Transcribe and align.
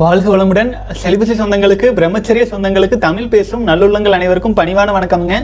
வாழ்க 0.00 0.26
வளமுடன். 0.32 0.68
செலிபசி 1.00 1.34
சொந்தங்களுக்கு 1.40 1.86
பிரம்மச்சரிய 1.96 2.44
சொந்தங்களுக்கு 2.52 2.96
தமிழ் 3.04 3.32
பேசும் 3.32 3.64
நல்லுள்ளங்கள் 3.70 4.14
அனைவருக்கும் 4.18 4.56
பணிவான 4.60 4.92
வணக்கம்ங்க. 4.96 5.34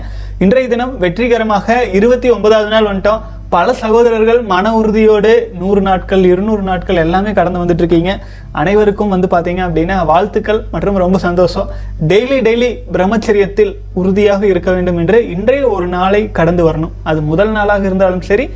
இன்றைய 0.45 0.67
தினம் 0.73 0.93
வெற்றிகரமாக 1.03 1.77
இருபத்தி 1.99 2.29
ஒன்பதாவது 2.35 2.71
நாள் 2.75 2.89
வந்துட்டோம். 2.91 3.21
பல 3.55 3.75
சகோதரர்கள் 3.83 4.41
மன 4.53 4.73
உறுதியோடு 4.79 5.33
நூறு 5.61 5.83
நாட்கள் 5.89 6.25
இருநூறு 6.31 6.63
நாட்கள் 6.69 7.03
எல்லாமே 7.05 7.35
கடந்து 7.39 7.63
வந்துட்டு 7.63 7.85
இருக்கீங்க 7.85 8.15
அனைவருக்கும் 8.63 9.13
வந்து 9.15 9.31
பார்த்தீங்க 9.35 9.63
அப்படின்னா 9.67 9.99
வாழ்த்துக்கள் 10.13 10.63
மற்றும் 10.73 11.03
ரொம்ப 11.05 11.21
சந்தோஷம். 11.27 11.69
டெய்லி 12.13 12.41
டெய்லி 12.49 12.71
பிரம்மச்சரியத்தில் 12.97 13.73
உறுதியாக 14.01 14.43
இருக்க 14.53 14.71
வேண்டும் 14.79 15.01
என்று 15.05 15.21
இன்றைய 15.37 15.69
ஒரு 15.77 15.87
நாளை 15.99 16.25
கடந்து 16.41 16.65
வரணும். 16.71 16.97
அது 17.11 17.23
முதல் 17.31 17.55
நாளாக 17.59 17.89
இருந்தாலும் 17.91 18.27
சரி 18.33 18.49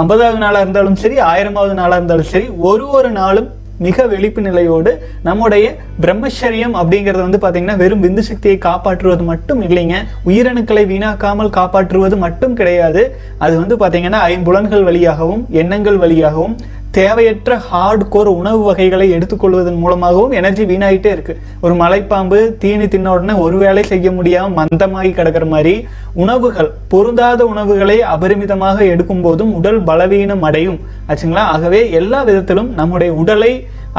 ஐம்பதாவது 0.00 0.40
நாளாக 0.46 0.64
இருந்தாலும் 0.66 1.02
சரி 1.04 1.18
ஆயிரமாவது 1.32 1.76
நாளாக 1.82 2.00
இருந்தாலும் 2.00 2.32
சரி 2.34 2.48
ஒரு 2.70 2.86
ஒரு 2.98 3.10
நாளும் 3.20 3.50
மிக 3.78 4.06
வெளிப்பு 4.06 4.40
நிலையோடு 4.40 4.90
நம்முடைய 5.22 5.66
பிரம்மச்சரியம் 6.00 6.76
அப்படிங்கிறது 6.80 7.24
வந்து 7.26 7.40
பாத்தீங்கன்னா 7.44 7.76
வெறும் 7.76 8.02
விந்து 8.02 8.18
சக்தியை 8.18 8.58
காப்பாற்றுவது 8.58 9.22
மட்டும் 9.22 9.62
இல்லைங்க. 9.62 9.94
உயிரணுக்களை 10.26 10.84
வீணாக்காமல் 10.92 11.50
காப்பாற்றுவது 11.50 12.16
மட்டும் 12.16 12.54
கிடையாது. 12.54 13.16
அது 13.38 13.54
வந்து 13.58 13.76
பாத்தீங்கன்னா 13.76 14.22
ஐம்புலன்கள் 14.32 14.82
வழியாகவும் 14.82 15.46
எண்ணங்கள் 15.50 15.96
வழியாகவும் 15.96 16.56
தேவையற்ற 16.96 17.56
ஹார்ட் 17.68 18.04
கோர் 18.08 18.28
உணவு 18.40 18.60
வகைகளை 18.68 19.06
எடுத்துக்கொள்வதன் 19.16 19.80
மூலமாகவும் 19.82 20.34
எனர்ஜி 20.38 20.64
வீணாயிட்டே 20.70 21.10
இருக்கு. 21.14 21.34
ஒரு 21.64 21.74
மலைப்பாம்பு 21.80 22.38
தீனி 22.62 22.86
தின்ன 22.88 23.12
உடனே 23.14 23.34
ஒரு 23.44 23.56
வேலை 23.62 23.82
செய்ய 23.90 24.10
முடியாம 24.10 24.54
மந்தமாகி 24.58 25.10
கிடக்கிற 25.14 25.46
மாதிரி 25.54 25.74
உணவுகள் 26.22 26.70
பொருந்தாத 26.88 27.40
உணவுகளை 27.52 27.96
அபரிமிதமாக 28.14 28.78
எடுக்கும் 28.94 29.22
போதும் 29.26 29.52
உடல் 29.54 29.80
பலவீனம் 29.88 30.46
அடையும். 30.48 30.78
ஆச்சுங்களா? 31.08 31.44
ஆகவே 31.54 31.80
எல்லா 32.00 32.20
விதத்திலும் 32.28 32.70
நம்முடைய 32.80 33.12
உடலை 33.22 33.52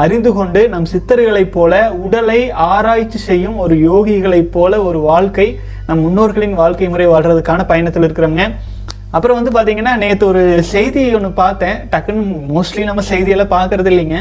அறிந்து 0.04 0.30
கொண்டு 0.32 0.60
நம் 0.72 0.90
சித்தர்களைப் 0.92 1.54
போல 1.54 1.72
உடலை 2.06 2.40
ஆராய்ச்சி 2.72 3.18
செய்யும் 3.28 3.56
ஒரு 3.64 3.76
யோகிகளைப் 3.88 4.52
போல 4.56 4.82
ஒரு 4.88 4.98
வாழ்க்கை 5.10 5.46
நம் 5.86 6.02
முன்னோர்களின் 6.04 6.58
வாழ்க்கை 6.62 6.88
முறை 6.88 7.06
வாழ்றதுக்கான 7.06 7.60
பயணத்தில் 7.70 8.04
இருக்கிறவங்க 8.06 8.44
அப்புறம் 9.16 9.38
வந்து 9.38 9.52
பார்த்தீங்கன்னா 9.56 9.92
நேற்று 10.02 10.24
ஒரு 10.30 10.42
செய்தி 10.72 11.02
ஒன்று 11.18 11.30
பார்த்தேன். 11.42 11.76
டக்குன்னு 11.92 12.24
மோஸ்ட்லி 12.54 12.82
நம்ம 12.88 13.04
செய்தியெல்லாம் 13.12 13.54
பார்க்கறது 13.56 13.90
இல்லைங்க. 13.92 14.18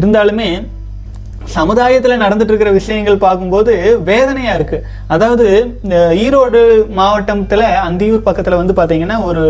இருந்தாலுமே 0.00 0.48
சமுதாயத்தில் 1.56 2.22
நடந்துட்டு 2.22 2.52
இருக்கிற 2.52 2.70
விஷயங்கள் 2.78 3.24
பார்க்கும்போது 3.24 3.72
வேதனையாக 4.08 4.58
இருக்கு. 4.58 4.78
அதாவது 5.14 5.46
இந்த 5.84 5.98
ஈரோடு 6.24 6.60
மாவட்டத்தில் 6.98 7.66
அந்தியூர் 7.86 8.26
பக்கத்தில் 8.28 8.60
வந்து 8.60 8.74
பார்த்தீங்கன்னா 8.78 9.18
ஒரு 9.30 9.44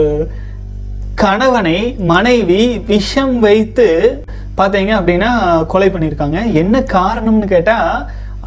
கணவனை 1.23 1.79
மனைவி 2.13 2.63
விஷம் 2.93 3.37
வைத்து 3.47 3.89
பார்த்தீங்க 4.61 4.93
அப்படின்னா 4.99 5.31
கொலை 5.73 5.89
பண்ணியிருக்காங்க. 5.95 6.39
என்ன 6.63 6.77
காரணம்னு 6.97 7.49
கேட்டால் 7.55 7.91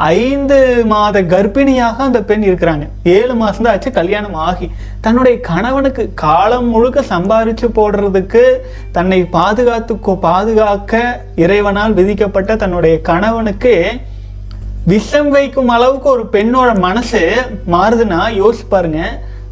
ஐந்து 0.06 0.58
மாத 0.92 1.22
கர்ப்பிணியாக 1.32 1.98
அந்த 2.08 2.20
பெண் 2.30 2.46
இருக்கிறாங்க. 2.50 2.86
ஏழு 3.04 3.34
மாதம் 3.36 3.64
தான் 3.64 3.74
ஆச்சு 3.74 3.92
கல்யாணம் 3.92 4.38
ஆகி. 4.50 4.68
தன்னுடைய 5.02 5.40
கணவனுக்கு 5.50 6.04
காலம் 6.24 6.70
முழுக்க 6.74 7.04
சம்பாரிச்சு 7.10 7.68
போடுறதுக்கு 7.78 8.44
தன்னை 8.92 9.20
பாதுகாத்து 9.38 9.96
பாதுகாக்க 10.28 11.02
இறைவனால் 11.36 11.98
விதிக்கப்பட்ட 12.00 12.56
தன்னுடைய 12.56 13.02
கணவனுக்கு 13.02 13.74
விஷம் 14.86 15.30
வைக்கும் 15.30 15.74
அளவுக்கு 15.76 16.10
ஒரு 16.10 16.24
பெண்ணோட 16.34 16.70
மனசு 16.80 17.22
மாறுதுன்னா 17.76 18.22
யோசிச்சு 18.42 18.68
பாருங்க 18.70 19.02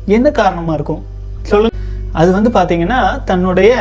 என்ன 0.06 0.28
காரணமா 0.32 0.74
இருக்கும்? 0.74 1.04
சொல்லுங்க. 1.52 1.78
அது 2.20 2.30
வந்து 2.32 2.50
பாத்தீங்கன்னா 2.50 3.02
தன்னுடைய 3.26 3.72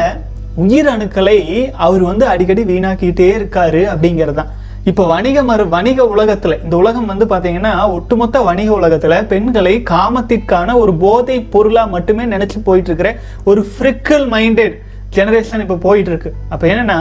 உயிரணுக்களை 0.64 1.38
அவர் 1.86 2.02
வந்து 2.02 2.26
அடிக்கடி 2.32 2.62
வீணாக்கிட்டே 2.64 3.28
இருக்காரு 3.38 3.82
அப்படிங்கிறது 3.92 4.38
தான் 4.40 4.52
இப்போ 4.90 5.04
வணிக 5.12 5.38
மறு 5.42 5.64
வணிக 5.68 6.00
உலகத்தில் 6.14 6.54
இந்த 6.64 6.74
உலகம் 6.80 7.08
வந்து 7.12 7.24
பார்த்தீங்கன்னா 7.30 7.72
ஒட்டுமொத்த 7.94 8.42
வணிக 8.48 8.70
உலகத்தில் 8.76 9.14
பெண்களை 9.30 9.72
காமத்திற்கான 9.90 10.76
ஒரு 10.82 10.92
போதை 10.94 11.36
பொருளாக 11.54 11.92
மட்டுமே 11.94 12.24
நினச்சி 12.24 12.58
போயிட்டு 12.62 12.90
இருக்கிற 12.90 13.10
ஒரு 13.44 13.62
ஃப்ரிக்கல் 13.70 14.26
மைண்டட் 14.34 14.74
ஜெனரேஷன் 15.16 15.64
இப்போ 15.64 15.76
போயிட்டு 15.86 16.12
இருக்கு 16.12 16.30
அப்ப 16.48 16.62
என்னன்னா 16.72 16.98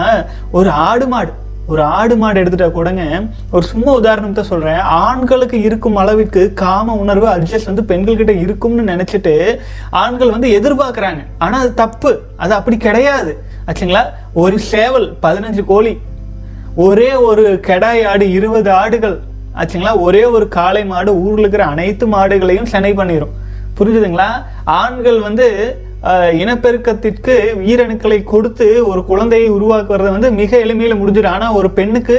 ஒரு 0.52 0.72
ஆடு 0.88 1.08
மாடு 1.08 1.32
ஒரு 1.74 1.84
ஆடு 2.00 2.16
மாடு 2.24 2.42
எடுத்துட்டா 2.42 2.70
கூடங்க 2.72 3.04
ஒரு 3.52 3.64
சும்மா 3.70 3.94
உதாரணத்தை 4.02 4.44
சொல்கிறேன் 4.50 4.82
ஆண்களுக்கு 5.04 5.60
இருக்கும் 5.68 5.96
அளவுக்கு 5.96 6.42
காம 6.64 6.98
உணர்வு 7.04 7.30
அட்ஜஸ்ட் 7.36 7.72
வந்து 7.72 7.88
பெண்கள்கிட்ட 7.92 8.36
இருக்கும்னு 8.40 8.90
நினச்சிட்டு 8.92 9.36
ஆண்கள் 10.02 10.36
வந்து 10.36 10.50
எதிர்பார்க்குறாங்க. 10.58 11.22
ஆனால் 11.38 11.62
அது 11.64 11.74
தப்பு 11.84 12.14
அது 12.38 12.54
அப்படி 12.54 12.78
கிடையாது. 12.88 13.34
ஆச்சுங்களா? 13.68 14.04
ஒரு 14.44 14.58
சேவல் 14.74 15.08
பதினஞ்சு 15.22 15.64
கோழி 15.66 15.94
ஒரே 16.84 17.10
ஒரு 17.28 17.44
கெடாய் 17.68 18.02
ஆடு 18.12 18.26
இருபது 18.38 18.70
ஆடுகள். 18.82 19.18
ஆச்சுங்களா? 19.60 19.92
ஒரே 20.06 20.24
ஒரு 20.36 20.46
காளை 20.56 20.82
மாடு 20.86 21.12
ஊரில் 21.26 21.44
இருக்கிற 21.44 21.64
அனைத்து 21.74 22.06
மாடுகளையும் 22.08 22.72
செனை 22.72 22.92
பண்ணிடும் 22.94 23.36
புரிஞ்சுதுங்களா? 23.78 24.30
ஆண்கள் 24.80 25.20
வந்து 25.28 25.46
இனப்பெருக்கத்திற்கு 26.42 27.36
உயிரணுக்களை 27.62 28.18
கொடுத்து 28.24 28.68
ஒரு 28.88 29.02
குழந்தையை 29.06 29.48
உருவாக்குறது 29.58 30.10
வந்து 30.16 30.30
மிக 30.42 30.58
எளிமையில் 30.66 31.00
முடிஞ்சிடும் 31.02 31.36
ஆனால் 31.36 31.58
ஒரு 31.60 31.70
பெண்ணுக்கு 31.78 32.18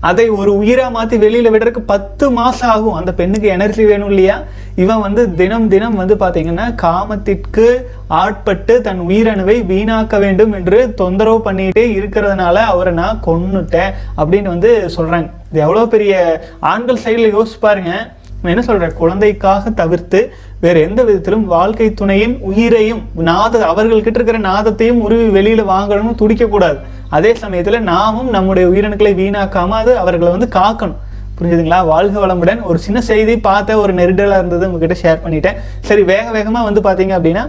அதை 0.00 0.28
ஒரு 0.28 0.52
உயிரா 0.62 0.86
மாத்தி 0.96 1.16
வெளியில 1.24 1.50
விடுறதுக்கு 1.52 1.78
பத்து 1.86 2.30
மாசம் 2.30 2.70
ஆகும். 2.70 2.92
அந்த 2.92 3.12
பெண்ணுக்கு 3.12 3.48
எனர்ஜி 3.48 3.84
வேணும் 3.84 4.08
இல்லையா? 4.08 4.42
இவன் 4.76 5.00
வந்து 5.00 5.34
தினம் 5.34 5.68
தினம் 5.68 5.94
வந்து 5.94 6.14
பாத்தீங்கன்னா 6.14 6.74
காமத்திற்கு 6.74 7.86
ஆட்பட்டு 8.08 8.80
தன் 8.80 9.00
உயிரணுவை 9.00 9.56
வீணாக்க 9.72 10.18
வேண்டும் 10.18 10.52
என்று 10.52 10.94
தொந்தரவு 10.94 11.52
பண்ணிட்டே 11.52 11.84
இருக்கிறதுனால 11.98 12.54
அவரை 12.54 12.92
நான் 12.92 13.22
கொன்னுட்டேன் 13.26 13.94
அப்படின்னு 14.16 14.48
வந்து 14.54 14.90
சொல்றாங்க. 14.96 15.30
இது 15.50 15.60
எவ்வளவு 15.60 15.88
பெரிய 15.88 16.42
ஆண்கள் 16.60 17.04
சைடில் 17.04 17.34
யோசிச்சு 17.36 17.58
பாருங்க. 17.60 18.16
என்ன 18.42 18.62
சொல்றேன்? 18.62 18.92
குழந்தைக்காக 18.92 19.70
தவிர்த்து 19.70 20.32
வேற 20.60 20.80
எந்த 20.80 21.04
விதத்திலும் 21.04 21.44
வாழ்க்கை 21.44 21.94
துணையின் 21.94 22.38
உயிரையும் 22.40 23.02
நாத 23.14 23.66
அவர்கள் 23.66 24.02
கிட்ட 24.02 24.20
இருக்கிற 24.20 24.38
நாதத்தையும் 24.50 25.00
உருவி 25.00 25.40
வெளியில 25.40 25.64
வாங்கணும்னு 25.64 26.14
துடிக்க 26.14 26.46
கூடாது. 26.46 26.78
அதே 27.16 27.30
சமயத்தில் 27.42 27.86
நாமும் 27.92 28.30
நம்முடைய 28.36 28.64
உயிரணுக்களை 28.72 29.12
வீணாக்காமல் 29.20 29.80
அது 29.82 29.92
அவர்களை 30.02 30.30
வந்து 30.34 30.48
காக்கணும். 30.58 30.98
புரிஞ்சுதுங்களா? 31.36 31.78
வாழ்க 31.92 32.14
வளமுடன். 32.22 32.60
ஒரு 32.68 32.78
சின்ன 32.84 32.98
செய்தி 33.08 33.34
பார்த்த 33.48 33.76
ஒரு 33.82 33.92
நெருடலாக 33.98 34.40
இருந்தது 34.42 34.66
உங்ககிட்ட 34.68 34.96
ஷேர் 35.02 35.24
பண்ணிட்டேன். 35.24 35.58
சரி 35.88 36.02
வேக 36.12 36.26
வேகமாக 36.36 36.68
வந்து 36.68 36.80
பார்த்தீங்க 36.86 37.14
அப்படின்னா 37.18 37.44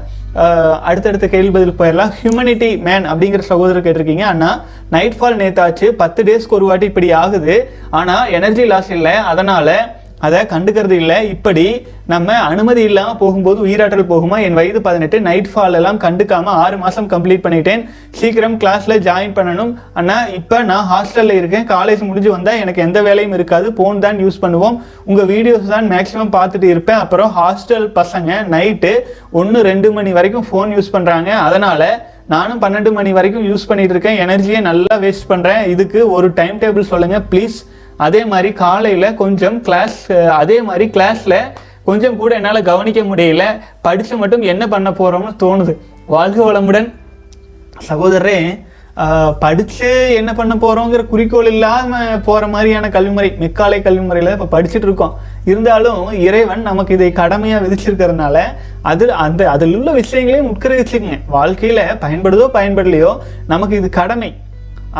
அடுத்தடுத்த 0.89 1.27
கேள்வி 1.33 1.51
பதில் 1.55 1.77
போயிடலாம். 1.79 2.11
ஹியூமனிட்டி 2.19 2.69
மேன் 2.87 3.05
அப்படிங்கிற 3.11 3.43
சகோதரர் 3.51 3.85
கேட்டிருக்கீங்க. 3.85 4.25
அண்ணா 4.33 4.49
நைட் 4.95 5.15
ஃபால் 5.19 5.39
நேத்தாச்சு. 5.41 5.87
பத்து 6.01 6.23
டேஸ்க்கு 6.27 6.57
ஒரு 6.57 6.65
வாட்டி 6.69 6.85
இப்படி 6.91 7.09
ஆகுது. 7.21 7.55
ஆனால் 7.99 8.29
எனர்ஜி 8.39 8.65
லாஸ் 8.73 8.91
இல்லை. 8.97 9.15
அதனால் 9.31 9.73
அதை 10.25 10.40
கண்டுக்கிறது 10.53 10.96
இல்லை. 11.02 11.18
இப்படி 11.34 11.66
நம்ம 12.13 12.35
அனுமதி 12.52 12.81
இல்லாமல் 12.90 13.19
போகும்போது 13.22 13.59
உயிராற்றல் 13.66 14.09
போகுமா? 14.12 14.38
என் 14.46 14.57
வயது 14.59 14.80
பதினெட்டு 14.88 15.18
நைட் 15.28 15.50
ஃபால் 15.52 15.78
எல்லாம் 15.80 16.00
கண்டுக்காமல் 16.06 16.57
ஆறு 16.63 16.78
மாதம் 16.84 17.09
கம்ப்ளீட் 17.13 17.44
பண்ணிட்டேன். 17.46 17.84
சீக்கிரம் 18.19 18.57
கிளாஸில் 18.63 18.96
ஜாயின் 19.07 19.35
பண்ணணும். 19.40 19.72
ஆனால் 20.02 20.31
இப்போ 20.40 20.59
நான் 20.72 20.85
ஹாஸ்டலில் 20.91 21.40
இருக்கேன். 21.40 21.66
காலேஜ் 21.74 22.03
முடிஞ்சு 22.09 22.31
வந்தால் 22.35 22.62
எனக்கு 22.63 22.84
எந்த 22.88 23.02
வேலையும் 23.07 23.35
இருக்காது. 23.40 23.69
ஃபோன் 23.80 24.03
தான் 24.06 24.22
யூஸ் 24.25 24.41
பண்ணுவோம். 24.44 24.78
உங்கள் 25.09 25.30
வீடியோஸ் 25.34 25.74
தான் 25.75 25.90
மேக்ஸிமம் 25.96 26.36
பார்த்துட்டு 26.38 26.69
இருப்பேன். 26.74 27.01
அப்புறம் 27.06 27.31
ஹாஸ்டல் 27.40 27.88
பசங்க 28.00 28.44
நைட்டு 28.56 28.94
ஒன்று 29.42 29.68
ரெண்டு 29.72 29.92
மணி 29.98 30.13
வரைக்கும் 30.19 30.48
ஃபோன் 30.51 30.75
யூஸ் 30.77 30.94
பண்ணுறாங்க 30.98 31.31
அதனால் 31.48 31.89
நானும் 32.33 32.62
பன்னெண்டு 32.63 32.89
மணி 32.95 33.12
வரைக்கும் 33.18 33.45
யூஸ் 33.51 33.69
பண்ணிட்டு 33.69 33.94
இருக்கேன். 33.95 34.19
எனர்ஜியை 34.24 34.60
நல்லா 34.69 34.95
வேஸ்ட் 35.04 35.30
பண்ணுறேன் 35.30 35.62
இதுக்கு 35.74 36.00
ஒரு 36.15 36.27
டைம் 36.39 36.57
டேபிள் 36.63 36.92
சொல்லுங்கள் 36.94 37.24
ப்ளீஸ் 37.31 37.57
அதே 38.06 38.22
மாதிரி 38.31 38.50
காலையில் 38.63 39.18
கொஞ்சம் 39.22 39.57
கிளாஸ் 39.68 40.00
அதே 40.42 40.57
மாதிரி 40.69 40.88
கிளாஸில் 40.96 41.40
கொஞ்சம் 41.90 42.18
கூட 42.22 42.31
என்னால் 42.40 42.68
கவனிக்க 42.72 43.01
முடியல. 43.12 43.44
படித்து 43.86 44.16
மட்டும் 44.22 44.44
என்ன 44.54 44.63
பண்ண 44.74 44.90
போகிறோம்னு 45.00 45.31
தோணுது. 45.44 45.74
வாழ்க 46.16 46.40
வளமுடன். 46.48 46.90
சகோதரரே 47.90 48.40
படித்து 49.44 49.90
என்ன 50.19 50.31
பண்ண 50.38 50.54
போகிறோங்கிற 50.63 51.01
குறிக்கோள் 51.12 51.50
இல்லாமல் 51.51 52.22
போகிற 52.25 52.48
மாதிரியான 52.54 52.90
கல்விமுறை 52.96 53.30
மெக்காலை 53.44 53.78
கல்விமுறையில் 53.86 54.31
இப்போ 54.36 54.48
படிச்சுட்டு 54.56 54.88
இருக்கோம். 54.88 55.13
இருந்தாலும் 55.51 56.01
இறைவன் 56.28 56.68
நமக்கு 56.69 56.96
இதை 56.98 57.10
கடமையாக 57.22 57.63
விதிச்சிருக்கிறதுனால 57.66 58.38
அது 58.92 59.06
அந்த 59.25 59.42
அதில் 59.54 59.75
உள்ள 59.78 59.92
விஷயங்களையும் 60.01 60.51
உட்கரிச்சுக்குங்க 60.54 61.18
வாழ்க்கையில் 61.38 61.84
பயன்படுதோ 62.04 62.48
பயன்படலையோ 62.57 63.13
நமக்கு 63.54 63.80
இது 63.81 63.90
கடமை. 64.01 64.31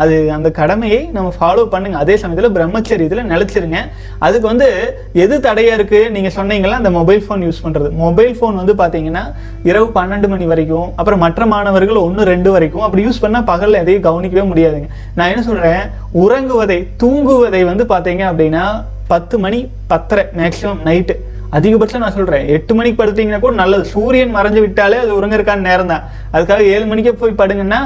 அது 0.02 0.32
அந்த 0.32 0.50
கடமையை 0.50 1.00
நம்ம 1.12 1.32
ஃபாலோ 1.38 1.62
பண்ணுங்க. 1.74 1.96
அதே 1.98 2.16
சமயத்தில் 2.16 2.54
பிரம்மச்சரியத்தில் 2.56 3.28
நிலச்சிருங்க. 3.32 3.78
அதுக்கு 4.18 4.46
வந்து 4.46 4.68
எது 5.12 5.36
தடையா 5.38 5.72
இருக்கு? 5.78 6.10
நீங்க 6.10 6.30
சொன்னீங்களா 6.36 6.78
அந்த 6.80 6.90
மொபைல் 6.90 7.22
ஃபோன் 7.26 7.42
யூஸ் 7.46 7.62
பண்றது. 7.64 7.90
மொபைல் 8.04 8.36
ஃபோன் 8.38 8.60
வந்து 8.60 8.74
பாத்தீங்கன்னா 8.82 9.24
இரவு 9.62 9.88
பன்னெண்டு 9.98 10.28
மணி 10.28 10.46
வரைக்கும் 10.52 10.92
அப்புறம் 10.96 11.18
மற்ற 11.18 11.46
மாணவர்கள் 11.46 11.96
ஒன்று 11.96 12.24
ரெண்டு 12.24 12.50
வரைக்கும் 12.50 12.84
அப்படி 12.88 13.04
யூஸ் 13.06 13.22
பண்ணா 13.24 13.40
பகல்ல 13.52 13.82
எதையும் 13.84 14.06
கவனிக்கவே 14.08 14.44
முடியாதுங்க. 14.52 14.88
நான் 15.14 15.28
என்ன 15.28 15.42
சொல்றேன்? 15.42 15.82
உறங்குவதை 16.24 16.86
தூங்குவதை 17.02 17.64
வந்து 17.64 17.86
பாத்தீங்க 17.94 18.24
அப்படின்னா 18.30 18.64
பத்து 19.08 19.38
மணி 19.38 19.70
பத்தரை 19.92 20.24
மேக்ஸிமம் 20.40 20.82
நைட்டு 20.88 21.16
அதிகபட்சம் 21.56 22.02
நான் 22.02 22.16
சொல்றேன் 22.16 22.44
எட்டு 22.56 22.74
மணிக்கு 22.74 23.02
படுத்தீங்கன்னா 23.02 23.40
கூட 23.40 23.54
நல்லது. 23.54 23.84
சூரியன் 23.94 24.34
மறைஞ்சு 24.36 24.60
விட்டாலே 24.64 24.98
அது 25.04 25.12
உறங்கறக்கான 25.20 25.66
நேரம் 25.70 25.90
தான் 25.92 26.04
அதுக்காக 26.34 26.60
ஏழு 26.74 26.84
மணிக்கே 26.90 27.12
போய் 27.22 27.40
படுங்கன்னா 27.40 27.80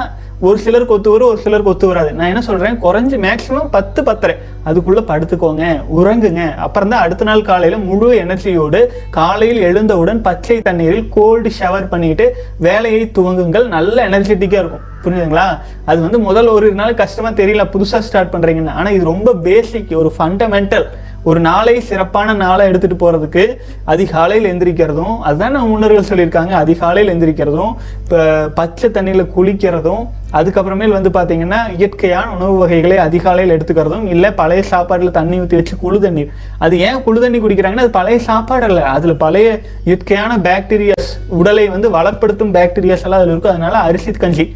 ஒரு 0.46 0.58
சிலருக்கு 0.64 0.94
ஒத்து 0.94 1.10
வரும் 1.10 1.30
ஒரு 1.32 1.40
சிலருக்கு 1.44 1.72
ஒத்து 1.72 1.86
வராது. 1.90 2.10
நான் 2.18 2.30
என்ன 2.32 2.42
சொல்கிறேன் 2.48 2.78
குறைஞ்சி 2.84 3.16
மேக்ஸிமம் 3.26 3.68
பத்து 3.76 4.02
பத்தரை. 4.08 4.34
அதுக்குள்ளே 4.68 5.02
படுத்துக்கோங்க 5.10 5.64
உறங்குங்க. 5.98 6.42
அப்புறம் 6.66 6.92
தான் 6.92 7.04
அடுத்த 7.06 7.24
நாள் 7.28 7.48
காலையில் 7.50 7.84
முழு 7.88 8.08
எனர்ஜியோடு 8.24 8.80
காலையில் 9.18 9.60
எழுந்தவுடன் 9.68 10.22
பச்சை 10.28 10.56
தண்ணீரில் 10.68 11.08
கோல்டு 11.18 11.50
ஷவர் 11.60 11.88
பண்ணிட்டு 11.94 12.26
வேலையை 12.68 13.04
துவங்குங்கள். 13.18 13.68
நல்ல 13.76 14.08
எனர்ஜெட்டிக்காக 14.08 14.62
இருக்கும். 14.64 14.86
புரியுதுங்களா? 15.04 15.46
அது 15.90 15.98
வந்து 16.06 16.18
முதல் 16.28 16.52
ஒரு 16.56 16.68
நாள் 16.80 17.00
கஷ்டமாக 17.02 17.38
தெரியல 17.40 17.64
புதுசாக 17.74 18.06
ஸ்டார்ட் 18.08 18.34
பண்ணுறீங்கன்னு 18.34 18.76
ஆனால் 18.80 18.94
இது 18.98 19.12
ரொம்ப 19.14 19.34
பேசிக் 19.48 19.98
ஒரு 20.02 20.12
ஃபண்டமெண்டல் 20.18 20.86
ஒரு 21.30 21.40
நாளை 21.40 21.74
சிறப்பான 21.88 22.32
நாளை 22.40 22.62
எடுத்துட்டு 22.70 22.96
போகிறதுக்கு 23.02 23.44
அதிகாலையில் 23.92 24.48
எந்திரிக்கிறதும் 24.50 25.14
அதுதான் 25.26 25.54
நம்ம 25.56 26.02
சொல்லியிருக்காங்க 26.10 26.52
அதிகாலையில் 26.64 27.12
எந்திரிக்கிறதும் 27.12 27.72
இப்போ 28.02 28.18
பச்சை 28.58 28.88
தண்ணியில் 28.90 29.30
குளிக்கிறதும் 29.36 30.02
அதுக்கப்புறமேல் 30.38 30.94
வந்து 30.96 31.10
பார்த்தீங்கன்னா 31.16 31.60
இயற்கையான 31.78 32.26
உணவு 32.36 32.56
வகைகளை 32.62 32.96
அதிகாலையில் 33.06 33.54
எடுத்துக்கிறதும் 33.56 34.06
இல்லை 34.14 34.30
பழைய 34.40 34.62
சாப்பாட்டில் 34.72 35.16
தண்ணி 35.18 35.38
ஊற்றி 35.40 35.58
வச்சு 35.60 35.76
குழு 35.76 36.00
தண்ணீர் 36.04 36.34
அது 36.58 36.74
ஏன் 36.88 37.02
குழு 37.02 37.22
தண்ணி 37.24 37.40
குடிக்கிறாங்கன்னா 37.44 37.86
அது 37.86 37.98
பழைய 38.00 38.18
சாப்பாடு 38.28 38.68
இல்லை 38.70 38.82
அதில் 38.94 39.20
பழைய 39.24 39.48
இயற்கையான 39.84 40.38
பாக்டீரியாஸ் 40.48 41.10
உடலை 41.40 41.66
வந்து 41.68 41.90
வளப்படுத்தும் 41.96 42.54
பாக்டீரியாஸ் 42.58 43.04
எல்லாம் 43.06 43.20
அதில் 43.20 43.32
இருக்கும். 43.32 43.54
அதனால 43.54 43.78
அரிசி 43.78 44.12
கஞ்சி. 44.26 44.46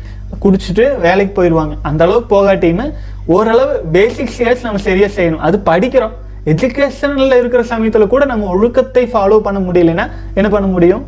குடிச்சிட்டு 0.45 0.85
வேலைக்கு 1.05 1.33
போயிடுவாங்க 1.37 1.75
அந்த 1.89 2.01
அளவுக்கு 2.07 2.29
போகாட்டின்னு 2.35 2.87
ஓரளவு 3.35 3.75
பேசிக் 3.95 4.35
ஷேர்ஸ் 4.39 4.65
நம்ம 4.67 4.81
சரியா 4.89 5.09
செய்யணும். 5.17 5.45
அது 5.47 5.57
படிக்கிறோம். 5.71 6.15
எஜுகேஷனில் 6.53 7.39
இருக்கிற 7.41 7.63
சமயத்தில் 7.71 8.13
கூட 8.13 8.25
நம்ம 8.33 8.47
ஒழுக்கத்தை 8.55 9.05
ஃபாலோ 9.13 9.39
பண்ண 9.47 9.59
முடியலைன்னா 9.67 10.07
என்ன 10.39 10.49
பண்ண 10.55 10.67
முடியும்? 10.75 11.03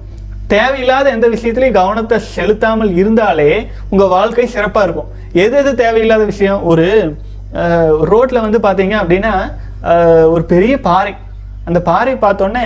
தேவையில்லாத 0.54 1.06
எந்த 1.16 1.26
விஷயத்திலையும் 1.34 1.78
கவனத்தை 1.80 2.16
செலுத்தாமல் 2.36 2.92
இருந்தாலே 3.00 3.50
உங்க 3.92 4.04
வாழ்க்கை 4.14 4.46
சிறப்பா 4.54 4.82
இருக்கும். 4.86 5.10
எது 5.44 5.56
எது 5.62 5.72
தேவையில்லாத 5.82 6.24
விஷயம்? 6.32 6.60
ஒரு 6.70 6.86
ரோட்ல 8.12 8.40
வந்து 8.46 8.60
பாத்தீங்க 8.66 8.96
அப்படின்னா 9.02 9.34
ஒரு 10.34 10.42
பெரிய 10.52 10.74
பாறை. 10.88 11.12
அந்த 11.68 11.80
பாறை 11.88 12.14
பார்த்தோன்னே 12.24 12.64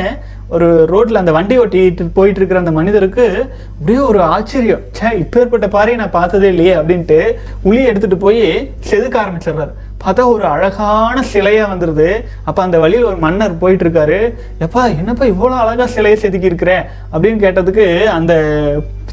ஒரு 0.48 0.66
ரோட்ல 0.92 1.22
அந்த 1.22 1.32
வண்டி 1.32 1.58
ஓட்டிட்டு 1.58 2.04
போயிட்டு 2.12 2.40
இருக்கிற 2.40 2.58
அந்த 2.58 2.72
மனிதருக்கு 2.72 3.24
அப்படியே 3.68 3.98
ஒரு 3.98 4.22
ஆச்சரியம். 4.22 4.82
ச்சே 4.96 5.10
இப்பேற்பட்ட 5.22 5.68
பாறையை 5.68 5.96
நான் 5.96 6.16
பார்த்ததே 6.18 6.48
இல்லையே 6.48 6.74
அப்படின்ட்டு 6.74 7.18
உளி 7.62 7.82
எடுத்துட்டு 7.84 8.16
போய் 8.16 8.72
செதுக்க 8.90 9.16
ஆரம்பிச்சிடுறாரு. 9.24 9.72
பார்த்தா 10.04 10.24
ஒரு 10.24 10.44
அழகான 10.44 11.22
சிலையா 11.32 11.66
வந்துருது. 11.70 12.24
அப்ப 12.44 12.62
அந்த 12.62 12.78
வழியில் 12.78 13.04
ஒரு 13.04 13.16
மன்னர் 13.16 13.58
போயிட்டு 13.58 13.84
இருக்காரு 13.84 14.18
எப்பா 14.64 14.82
என்னப்பா 14.98 15.24
இவ்வளவு 15.24 15.60
அழகா 15.60 15.86
சிலையை 15.86 16.18
செதுக்கி 16.18 16.50
இருக்கிறேன் 16.52 16.84
அப்படின்னு 17.12 17.44
கேட்டதுக்கு 17.44 18.04
அந்த 18.04 18.34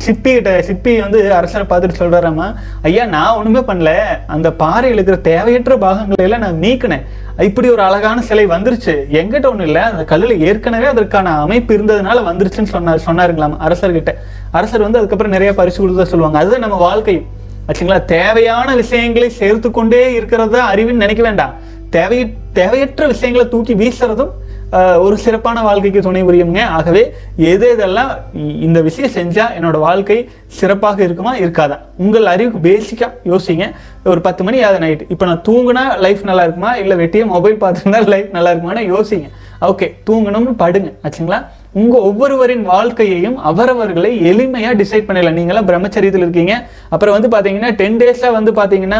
சிப்பி 0.06 0.32
கிட்ட 0.34 0.60
சிப்பி 0.68 1.00
வந்து 1.00 1.34
அரசரை 1.34 1.66
பார்த்துட்டு 1.70 2.00
சொல்றாராமா 2.00 2.56
ஐயா 2.82 3.06
நான் 3.06 3.38
ஒண்ணுமே 3.38 3.60
பண்ணல. 3.60 3.92
அந்த 4.28 4.52
பாறையில் 4.52 4.98
இருக்கிற 4.98 5.18
தேவையற்ற 5.18 5.78
பாகங்களை 5.78 6.26
எல்லாம் 6.28 6.40
நான் 6.40 6.62
நீக்கினேன். 6.62 7.04
இப்படி 7.42 7.70
ஒரு 7.70 7.82
அழகான 7.82 8.22
சிலை 8.22 8.48
வந்துருச்சு. 8.48 8.96
எங்கிட்ட 9.12 9.34
ஒன்றும் 9.34 9.60
இல்லை. 9.60 9.82
அந்த 9.82 10.04
கல்லில் 10.04 10.42
ஏற்கனவே 10.42 10.86
அதற்கான 10.86 11.40
அமைப்பு 11.40 11.78
இருந்ததுனால 11.78 12.24
வந்துருச்சுன்னு 12.30 12.98
சொன்னார் 12.98 13.02
சொன்னாருங்களாம் 13.06 13.58
அரசர்கிட்ட. 13.68 14.14
அரசர் 14.52 14.82
வந்து 14.82 14.98
அதுக்கப்புறம் 14.98 15.32
நிறைய 15.32 15.54
பரிசு 15.54 15.88
கொடுத்தா 15.88 16.04
சொல்லுவாங்க. 16.04 16.38
அதுதான் 16.38 16.60
நம்ம 16.60 16.76
வாழ்க்கை. 16.76 17.26
ஆச்சுங்களா? 17.68 18.06
தேவையான 18.06 18.76
விஷயங்களை 18.76 19.30
சேர்த்து 19.30 19.72
கொண்டே 19.72 20.14
இருக்கிறதா 20.14 20.74
அறிவுன்னு 20.74 20.92
நினைக்க 20.92 21.24
வேண்டாம். 21.24 21.54
தேவை 21.90 22.34
தேவையற்ற 22.54 23.08
விஷயங்களை 23.08 23.50
தூக்கி 23.50 23.76
வீசுறதும் 23.76 24.30
ஒரு 24.76 25.18
சிறப்பான 25.18 25.62
வாழ்க்கைக்கு 25.62 26.02
துணை 26.02 26.24
புரியுங்க 26.24 26.64
ஆகவே 26.64 27.14
எது 27.36 27.76
எதெல்லாம் 27.76 28.12
இ- 28.38 28.62
இந்த 28.62 28.82
விஷயம் 28.82 29.12
செஞ்சால் 29.12 29.60
என்னோட 29.60 29.80
வாழ்க்கை 29.80 30.30
சிறப்பாக 30.48 31.04
இருக்குமா? 31.04 31.38
இருக்காதா. 31.38 31.80
உங்கள் 31.98 32.26
அறிவுக்கு 32.26 32.70
பேசிக்காக 32.70 33.12
யோசிங்க. 33.26 33.72
ஒரு 34.06 34.22
பத்து 34.22 34.44
மணி 34.44 34.62
ஆகுது 34.62 34.80
நைட் 34.80 35.06
இப்போ 35.10 35.26
நான் 35.26 35.42
தூங்கினா 35.48 35.98
லைஃப் 36.00 36.24
நல்லா 36.24 36.42
இருக்குமா? 36.42 36.76
இல்லை 36.76 36.98
வெட்டியே 36.98 37.26
மொபைல் 37.26 37.62
பார்த்துருந்தா 37.62 38.08
லைஃப் 38.08 38.30
நல்லா 38.32 38.52
இருக்குமான்னு 38.52 38.96
யோசிங்க. 38.96 39.30
ஓகே 39.62 39.96
தூங்கணும்னு 40.10 40.56
படுங்க. 40.60 40.94
ஆச்சுங்களா? 41.04 41.46
உங்க 41.80 41.98
ஒவ்வொருவரின் 42.08 42.64
வாழ்க்கையையும் 42.72 43.38
அவரவர்களை 43.50 44.10
எளிமையா 44.30 44.72
டிசைட் 44.80 45.06
பண்ணல 45.10 45.30
நீங்களாம் 45.38 45.68
பிரம்மச்சரியத்தில் 45.70 46.24
இருக்கீங்க. 46.24 46.54
அப்புறம் 46.94 47.16
வந்து 47.16 47.30
பாத்தீங்கன்னா 47.36 47.70
டென் 47.82 48.00
டேஸ்ல 48.02 48.32
வந்து 48.38 48.52
பாத்தீங்கன்னா 48.58 49.00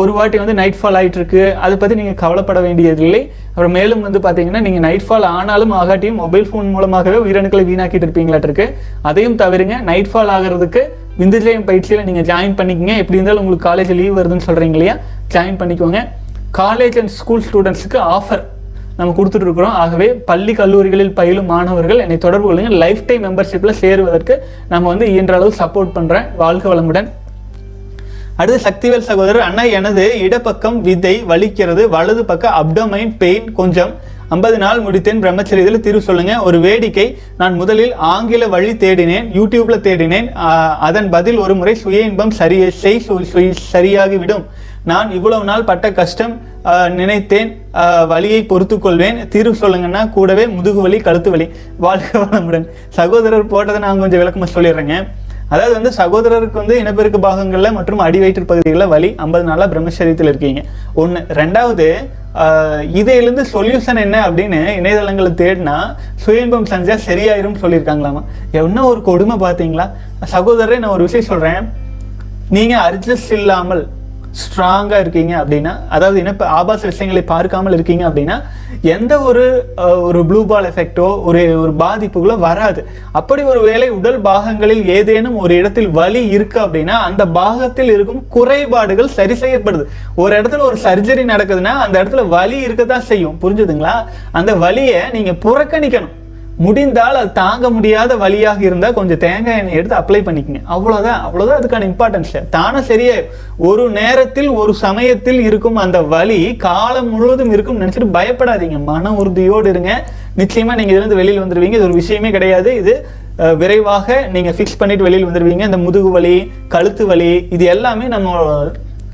ஒரு 0.00 0.12
வாட்டி 0.12 0.38
வந்து 0.42 0.54
நைட் 0.60 0.78
ஃபால் 0.80 0.96
ஆயிட்டு 1.00 1.18
இருக்கு 1.20 1.42
அதை 1.64 1.76
பத்தி 1.76 1.94
நீங்க 2.00 2.14
கவலைப்பட 2.22 2.60
வேண்டியதில்லை. 2.60 3.20
அப்புறம் 3.48 3.74
மேலும் 3.78 4.02
வந்து 4.06 4.18
பாத்தீங்கன்னா 4.26 4.60
நீங்க 4.66 4.80
நைட் 4.86 5.06
ஃபால் 5.08 5.26
ஆனாலும் 5.36 5.72
ஆகாட்டியும் 5.80 6.20
மொபைல் 6.22 6.48
ஃபோன் 6.50 6.70
மூலமாகவே 6.74 7.20
உயிரணுக்களை 7.26 7.64
வீணாக்கிட்டு 7.70 8.06
இருப்பீங்களாட்டு 8.06 8.48
இருக்கு. 8.50 8.66
அதையும் 9.02 9.36
தவிருங்க 9.42 9.80
நைட் 9.90 10.10
ஃபால் 10.12 10.32
ஆகிறதுக்கு 10.36 10.82
விந்துஜயம் 11.20 11.68
பயிற்சியில 11.70 12.04
நீங்க 12.08 12.24
ஜாயின் 12.32 12.58
பண்ணிக்கங்க. 12.60 12.96
எப்படி 13.02 13.18
இருந்தாலும் 13.18 13.42
உங்களுக்கு 13.44 13.68
காலேஜ் 13.70 13.94
லீவ் 14.00 14.18
வருதுன்னு 14.18 14.48
சொல்றீங்க 14.48 14.78
இல்லையா? 14.78 14.96
ஜாயின் 15.36 15.60
பண்ணிக்கோங்க. 15.62 16.00
காலேஜ் 16.62 16.98
அண்ட் 17.02 17.14
ஸ்கூல் 17.20 17.44
ஸ்டூடெண்ட்ஸுக்கு 17.48 18.00
ஆஃபர் 18.16 18.42
நம்ம 18.96 19.12
கொடுத்துட்டு 19.12 19.40
இருக்கிறோம் 19.40 19.70
ஆகவே 19.70 20.14
பள்ளி 20.14 20.52
கல்லூரிகளில் 20.52 21.14
பயிலும் 21.14 21.46
மாணவர்கள் 21.46 21.98
என்னை 21.98 22.18
தொடர்பு 22.18 22.52
கொள்ளுங்க. 22.52 22.70
லைஃப் 22.70 23.06
டைம் 23.06 23.24
மெம்பர்ஷிப்பில் 23.24 23.70
சேருவதற்கு 23.70 24.38
நம்ம 24.68 24.88
வந்து 24.88 25.06
இயன்ற 25.06 25.34
அளவு 25.34 25.54
சப்போர்ட் 25.58 25.90
பண்ணுறேன் 25.94 26.36
வாழ்க 26.36 26.74
வளமுடன். 26.74 27.08
அடுத்து 28.36 28.70
சக்திவேல் 28.70 28.98
சகோதரர் 28.98 29.42
அண்ணா 29.42 29.62
எனது 29.62 30.20
இடப்பக்கம் 30.20 30.80
விதை 30.80 31.24
வலிக்கிறது. 31.28 31.88
வலது 31.88 32.24
பக்கம் 32.24 32.52
அப்டமைன் 32.54 33.14
பெயின் 33.18 33.52
கொஞ்சம். 33.52 33.94
ஐம்பது 34.28 34.58
நாள் 34.58 34.82
முடித்தேன். 34.82 35.20
பிரம்மச்சரியத்தில் 35.20 35.80
தீர்வு 35.80 36.00
சொல்லுங்க. 36.00 36.42
ஒரு 36.42 36.60
வேடிக்கை. 36.60 37.18
நான் 37.38 37.54
முதலில் 37.54 37.94
ஆங்கில 37.94 38.48
வழி 38.48 38.72
தேடினேன். 38.72 39.26
யூடியூப்ல 39.34 39.80
தேடினேன். 39.80 40.32
அதன் 40.80 41.10
பதில் 41.10 41.36
ஒரு 41.36 41.54
முறை 41.54 41.74
சுய 41.74 42.00
இன்பம் 42.00 42.30
சரிய 42.30 42.70
செய் 42.70 43.02
சு- 43.08 43.54
சரியாகிவிடும். 43.72 44.44
நான் 44.90 45.08
இவ்வளவு 45.16 45.44
நாள் 45.50 45.68
பட்ட 45.70 45.86
கஷ்டம் 45.98 46.34
நினைத்தேன் 47.00 47.50
வழியை 48.12 48.12
வலியை 48.12 48.40
பொறுத்து 48.50 48.76
கொள்வேன் 48.78 49.18
தீர்வு 49.32 49.54
சொல்லுங்கன்னா 49.62 50.02
கூடவே 50.16 50.44
முதுகு 50.56 50.80
வலி 50.84 50.98
கழுத்து 51.06 51.30
வலி. 51.34 51.46
வாழ்க 51.84 52.10
வளமுடன். 52.22 52.66
சகோதரர் 52.98 53.50
போட்டதை 53.52 53.78
நான் 53.84 54.02
கொஞ்சம் 54.02 54.20
விளக்கமாக 54.22 54.50
சொல்லிடுறேங்க. 54.56 54.96
அதாவது 55.52 55.74
வந்து 55.78 55.90
சகோதரருக்கு 56.00 56.58
வந்து 56.60 56.74
இனப்பெருக்கு 56.82 57.18
பாகங்களில் 57.26 57.76
மற்றும் 57.78 58.02
அடிவயிற்று 58.06 58.44
பகுதிகளில் 58.50 58.92
வலி 58.94 59.08
ஐம்பது 59.24 59.44
நாளா 59.48 59.64
பிரம்மச்சரியத்தில் 59.72 60.30
இருக்கீங்க. 60.32 60.60
ஒன்று 61.02 61.22
ரெண்டாவது 61.40 61.86
இதையிலிருந்து 63.00 63.44
சொல்யூஷன் 63.54 64.02
என்ன 64.04 64.18
அப்படின்னு 64.26 64.60
இணையதளங்களை 64.80 65.32
தேடினா 65.40 65.76
சுயன்பம் 66.24 66.70
செஞ்சால் 66.72 67.04
சரியாயிரும் 67.08 67.58
சொல்லியிருக்காங்களாமா? 67.62 68.22
என்ன 68.60 68.84
ஒரு 68.90 69.02
கொடுமை 69.08 69.36
பார்த்தீங்களா? 69.46 69.86
சகோதரரே 70.34 70.78
நான் 70.84 70.94
ஒரு 70.98 71.06
விஷயம் 71.08 71.30
சொல்கிறேன் 71.32 71.66
நீங்கள் 72.56 72.84
அட்ஜஸ்ட் 72.86 73.34
இல்லாமல் 73.40 73.84
ஸ்ட்ராங்காக 74.40 75.00
இருக்கீங்க 75.04 75.32
அப்படின்னா 75.42 75.72
அதாவது 75.94 76.18
என்ன 76.20 76.32
இப்போ 76.36 76.46
ஆபாச 76.58 76.82
விஷயங்களை 76.90 77.22
பார்க்காமல் 77.32 77.76
இருக்கீங்க 77.76 78.04
அப்படின்னா 78.08 78.36
எந்த 78.94 79.14
ஒரு 79.28 79.42
ஒரு 80.08 80.20
ப்ளூ 80.28 80.40
பால் 80.50 80.68
எஃபெக்டோ 80.68 81.08
ஒரு 81.28 81.40
ஒரு 81.62 81.72
பாதிப்புகளோ 81.82 82.36
வராது. 82.46 82.80
அப்படி 83.18 83.42
ஒரு 83.52 83.60
வேளை 83.68 83.88
உடல் 83.98 84.18
பாகங்களில் 84.28 84.82
ஏதேனும் 84.96 85.36
ஒரு 85.42 85.52
இடத்தில் 85.60 85.90
வலி 85.98 86.22
இருக்கு 86.36 86.58
அப்படின்னா 86.64 86.96
அந்த 87.08 87.26
பாகத்தில் 87.40 87.92
இருக்கும் 87.96 88.22
குறைபாடுகள் 88.36 89.14
சரி 89.18 89.36
செய்யப்படுது. 89.42 89.84
ஒரு 90.22 90.32
இடத்துல 90.40 90.64
ஒரு 90.70 90.78
சர்ஜரி 90.86 91.26
நடக்குதுன்னா 91.32 91.74
அந்த 91.84 91.94
இடத்துல 92.02 92.24
வலி 92.36 92.58
இருக்க 92.66 92.84
தான் 92.94 93.08
செய்யும். 93.12 93.38
புரிஞ்சுதுங்களா? 93.44 93.94
அந்த 94.40 94.54
வலியை 94.64 95.02
நீங்கள் 95.16 95.40
புறக்கணிக்கணும். 95.46 96.16
முடிந்தால் 96.64 97.18
அது 97.20 97.30
தாங்க 97.40 97.66
முடியாத 97.76 98.16
வலியாக 98.22 98.60
இருந்தால் 98.68 98.96
கொஞ்சம் 98.98 99.20
தேங்காய் 99.24 99.58
எண்ணெய் 99.60 99.78
எடுத்து 99.78 99.96
அப்ளை 100.00 100.20
பண்ணிக்கங்க. 100.26 100.60
அவ்வளோதான் 100.74 101.20
அவ்வளோதான் 101.26 101.58
அதுக்கான 101.60 101.86
இம்பார்ட்டன்ஸ் 101.90 102.34
தானே 102.56 102.80
சரியே 102.90 103.16
ஒரு 103.68 103.84
நேரத்தில் 104.00 104.50
ஒரு 104.62 104.74
சமயத்தில் 104.84 105.40
இருக்கும் 105.48 105.80
அந்த 105.84 106.00
வலி 106.14 106.40
காலம் 106.66 107.10
முழுவதும் 107.14 107.54
இருக்கும் 107.56 107.80
நினச்சிட்டு 107.82 108.10
பயப்படாதீங்க. 108.18 108.78
மன 108.90 109.14
உறுதியோடு 109.22 109.70
இருங்க. 109.74 109.94
நிச்சயமாக 110.42 110.78
நீங்கள் 110.80 110.94
இதுலேருந்து 110.94 111.20
வெளியில் 111.22 111.42
வந்துருவீங்க. 111.44 111.78
இது 111.78 111.88
ஒரு 111.90 112.00
விஷயமே 112.02 112.30
கிடையாது. 112.36 112.70
இது 112.82 112.94
விரைவாக 113.60 114.16
நீங்கள் 114.36 114.54
ஃபிக்ஸ் 114.56 114.78
பண்ணிட்டு 114.80 115.06
வெளியில் 115.06 115.28
வந்துருவீங்க. 115.28 115.64
இந்த 115.70 115.80
முதுகு 115.86 116.10
வலி 116.16 116.36
கழுத்து 116.74 117.04
வலி 117.10 117.32
இது 117.56 117.64
எல்லாமே 117.74 118.06
நம்ம 118.14 118.36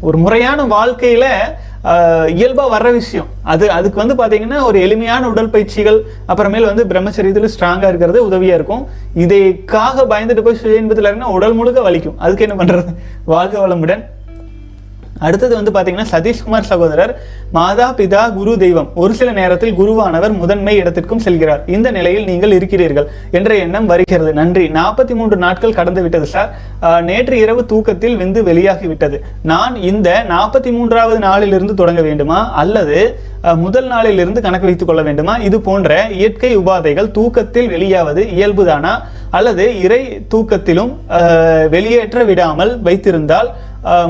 ஒரு 0.09 0.17
முறையான 0.25 0.65
வாழ்க்கையில் 0.77 1.31
இயல்பாக 2.35 2.79
வர்ற 2.79 2.93
விஷயம். 2.93 3.27
அது 3.43 3.71
அதுக்கு 3.71 4.07
வந்து 4.07 4.17
பார்த்தீங்கன்னா 4.21 4.63
ஒரு 4.63 4.81
எளிமையான 4.81 5.29
உடற்பயிற்சிகள் 5.29 6.03
அப்புறமேல் 6.29 6.69
வந்து 6.71 6.85
பிரம்மச்சரியத்தில் 6.85 7.49
ஸ்ட்ராங்காக 7.55 7.89
இருக்கிறது 7.89 8.27
உதவியாக 8.27 8.55
இருக்கும். 8.55 8.87
இதைக்காக 9.15 10.03
பயந்துட்டு 10.03 10.41
போய் 10.41 10.55
சுய 10.55 10.77
இன்பத்தில் 10.77 11.07
இருந்தால் 11.07 11.31
உடல் 11.31 11.53
முழுக்க 11.53 11.91
வலிக்கும். 11.91 12.19
அதுக்கு 12.19 12.49
என்ன 12.49 12.65
பண்றது? 12.65 12.95
வாழ்க 13.25 13.69
வளமுடன். 13.69 14.05
அடுத்தது 15.27 15.53
வந்து 15.59 15.73
பார்த்தீங்கன்னா 15.75 16.09
சதீஷ்குமார் 16.15 16.69
சகோதரர் 16.71 17.13
மாதா 17.57 17.87
பிதா 17.99 18.23
குரு 18.37 18.53
தெய்வம். 18.63 18.89
ஒரு 19.03 19.13
சில 19.19 19.29
நேரத்தில் 19.39 19.77
குருவானவர் 19.81 20.35
முதன்மை 20.41 20.75
இடத்திற்கும் 20.81 21.23
செல்கிறார். 21.27 21.63
இந்த 21.77 21.89
நிலையில் 21.97 22.27
நீங்கள் 22.31 22.55
இருக்கிறீர்கள் 22.59 23.07
என்ற 23.39 23.51
எண்ணம் 23.65 23.89
வருகிறது. 23.93 24.33
நன்றி. 24.41 24.67
நாற்பத்தி 24.79 25.15
மூன்று 25.21 25.39
நாட்கள் 25.45 25.77
கடந்து 25.79 26.03
விட்டது 26.07 26.29
சார். 26.35 26.51
நேற்று 27.09 27.37
இரவு 27.45 27.63
தூக்கத்தில் 27.73 28.19
விந்து 28.23 28.43
வெளியாகிவிட்டது 28.51 29.17
நான் 29.53 29.75
இந்த 29.91 30.09
நாற்பத்தி 30.35 30.73
மூன்றாவது 30.77 31.19
நாளிலிருந்து 31.29 31.77
தொடங்க 31.81 32.03
வேண்டுமா? 32.09 32.41
அல்லது 32.63 32.99
முதல் 33.65 33.89
நாளிலிருந்து 33.93 34.41
கணக்கு 34.45 34.69
வைத்துக் 34.69 34.89
கொள்ள 34.89 35.03
வேண்டுமா? 35.09 35.35
இது 35.49 35.59
போன்ற 35.69 35.91
இயற்கை 36.19 36.51
உபாதைகள் 36.61 37.11
தூக்கத்தில் 37.19 37.69
வெளியாவது 37.75 38.23
இயல்புதானா? 38.39 38.93
அல்லது 39.39 39.65
இறை 39.85 40.03
தூக்கத்திலும் 40.33 40.93
வெளியேற்ற 41.75 42.19
விடாமல் 42.29 42.73
வைத்திருந்தால் 42.87 43.49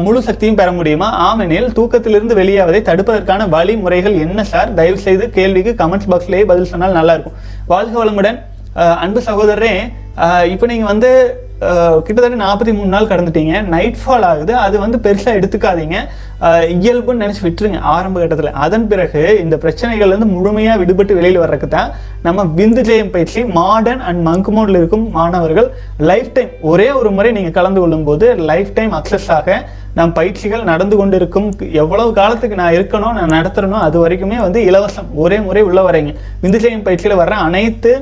முழு 0.04 0.20
சக்தியும் 0.26 0.58
பெற 0.58 0.68
முடியுமா? 0.76 1.08
ஆமெனில் 1.28 1.66
தூக்கத்திலிருந்து 1.78 2.34
வெளியாவதை 2.40 2.80
தடுப்பதற்கான 2.88 3.48
வழிமுறைகள் 3.54 4.16
என்ன 4.24 4.44
சார்? 4.52 4.70
தயவு 4.78 4.98
செய்து 5.06 5.24
கேள்விக்கு 5.36 5.72
கமெண்ட்ஸ் 5.80 6.10
பாக்ஸ்லேயே 6.12 6.46
பதில் 6.52 6.70
சொன்னால் 6.72 6.96
நல்லா 6.98 7.14
இருக்கும். 7.16 7.36
வாழ்க 7.72 7.94
வளமுடன். 8.04 8.38
அன்பு 9.04 9.20
சகோதரரே 9.28 9.74
இப்போ 10.54 10.66
நீங்கள் 10.72 10.90
வந்து 10.92 11.10
கிட்டத்தட்ட 12.06 12.38
நாற்பத்தி 12.44 12.72
மூணு 12.78 12.90
நாள் 12.94 13.10
கடந்துட்டீங்க. 13.10 13.54
நைட் 13.74 13.96
ஃபால் 14.02 14.26
ஆகுது. 14.30 14.52
அது 14.64 14.76
வந்து 14.82 14.98
பெருசாக 15.06 15.38
எடுத்துக்காதீங்க. 15.38 15.96
இயல்புன்னு 16.74 17.22
நினச்சி 17.22 17.42
விட்டுருங்க. 17.44 17.78
ஆரம்ப 17.94 18.16
கட்டத்தில். 18.20 18.58
அதன் 18.64 18.86
பிறகு 18.90 19.22
இந்த 19.44 19.56
பிரச்சனைகள்லேருந்து 19.62 20.28
முழுமையாக 20.34 20.78
விடுபட்டு 20.82 21.16
வெளியில் 21.18 21.40
வர்றதுக்கு 21.42 21.68
தான் 21.76 21.90
நம்ம 22.26 22.44
விந்து 22.58 22.82
ஜெயம் 22.88 23.10
பயிற்சி 23.14 23.40
மாடர்ன் 23.58 24.04
அண்ட் 24.08 24.20
மங்குமோடில் 24.28 24.78
இருக்கும் 24.80 25.06
மாணவர்கள் 25.16 25.68
லைஃப் 26.10 26.30
டைம் 26.36 26.52
ஒரே 26.72 26.88
ஒரு 27.00 27.10
முறை 27.16 27.32
நீங்கள் 27.38 27.56
கலந்து 27.58 27.82
கொள்ளும் 27.82 28.06
போது 28.08 28.28
லைஃப் 28.50 28.70
டைம் 28.78 28.94
அக்சஸ் 29.00 29.28
ஆக 29.38 29.58
நம் 29.98 30.14
பயிற்சிகள் 30.18 30.68
நடந்து 30.70 30.96
கொண்டிருக்கும். 30.96 31.48
எவ்வளவு 31.82 32.10
காலத்துக்கு 32.18 32.60
நான் 32.60 32.76
இருக்கணும் 32.78 33.16
நான் 33.18 33.34
நடத்துறனோ 33.38 33.78
அது 33.86 33.96
வரைக்குமே 34.04 34.38
வந்து 34.44 34.60
இலவசம். 34.70 35.08
ஒரே 35.24 35.38
முறை 35.48 35.62
உள்ள 35.68 35.82
வரீங்க. 35.90 36.12
விந்து 36.44 36.60
ஜெயம் 36.66 36.86
பயிற்சியில 36.88 37.18
வர்ற 37.22 37.36
அனைத்து 37.48 37.92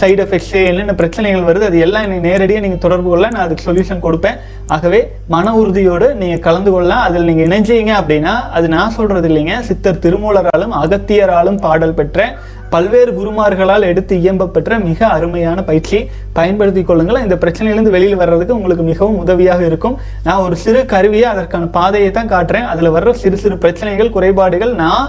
சைடு 0.00 0.20
எஃபெக்ட்ஸு 0.24 0.60
என்னென்ன 0.70 0.94
பிரச்சனைகள் 1.00 1.46
வருது 1.48 1.68
அது 1.68 1.78
எல்லாம் 1.86 2.04
எனக்கு 2.06 2.26
நேரடியாக 2.28 2.64
நீங்கள் 2.64 2.82
தொடர்பு 2.84 3.08
கொள்ள 3.12 3.26
நான் 3.34 3.44
அதுக்கு 3.46 3.66
சொல்யூஷன் 3.68 4.02
கொடுப்பேன். 4.06 4.36
ஆகவே 4.74 5.00
மன 5.34 5.54
உறுதியோடு 5.60 6.08
நீங்கள் 6.20 6.44
கலந்து 6.46 6.70
கொள்ளலாம். 6.74 7.04
அதில் 7.06 7.28
நீங்கள் 7.30 7.46
இணைஞ்சீங்க 7.48 7.92
அப்படின்னா 8.00 8.34
அது 8.58 8.68
நான் 8.76 8.94
சொல்கிறது 8.98 9.28
இல்லைங்க. 9.30 9.56
சித்தர் 9.70 10.02
திருமூலராலும் 10.04 10.76
அகத்தியராலும் 10.82 11.58
பாடல் 11.66 11.98
பெற்ற 12.00 12.28
பல்வேறு 12.72 13.10
குருமார்களால் 13.18 13.88
எடுத்து 13.90 14.14
இயம்ப 14.22 14.48
பெற்ற 14.54 14.78
மிக 14.86 15.00
அருமையான 15.16 15.58
பயிற்சி. 15.68 15.98
பயன்படுத்தி 16.38 16.82
கொள்ளுங்கள். 16.88 17.20
இந்த 17.26 17.36
பிரச்சனையிலிருந்து 17.42 17.92
வெளியில் 17.96 18.20
வர்றதுக்கு 18.22 18.56
உங்களுக்கு 18.58 18.84
மிகவும் 18.92 19.20
உதவியாக 19.24 19.62
இருக்கும். 19.70 19.94
நான் 20.26 20.42
ஒரு 20.46 20.56
சிறு 20.64 20.80
கருவியை 20.94 21.28
அதற்கான 21.34 21.68
பாதையை 21.78 22.10
தான் 22.16 22.32
காட்டுறேன். 22.34 22.66
அதில் 22.72 22.94
வர்ற 22.96 23.14
சிறு 23.22 23.38
சிறு 23.44 23.58
பிரச்சனைகள் 23.64 24.14
குறைபாடுகள் 24.16 24.74
நான் 24.82 25.06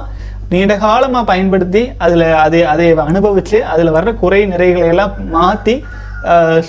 நீண்ட 0.52 0.74
காலமாக 0.84 1.30
பயன்படுத்தி 1.30 1.84
அதில் 2.06 2.26
அதை 2.46 2.60
அதை 2.74 2.86
அனுபவித்து 3.12 3.58
அதில் 3.74 3.96
வர்ற 3.96 4.12
குறை 4.24 4.42
நிறைகளை 4.56 4.90
எல்லாம் 4.96 5.16
மாற்றி 5.38 5.76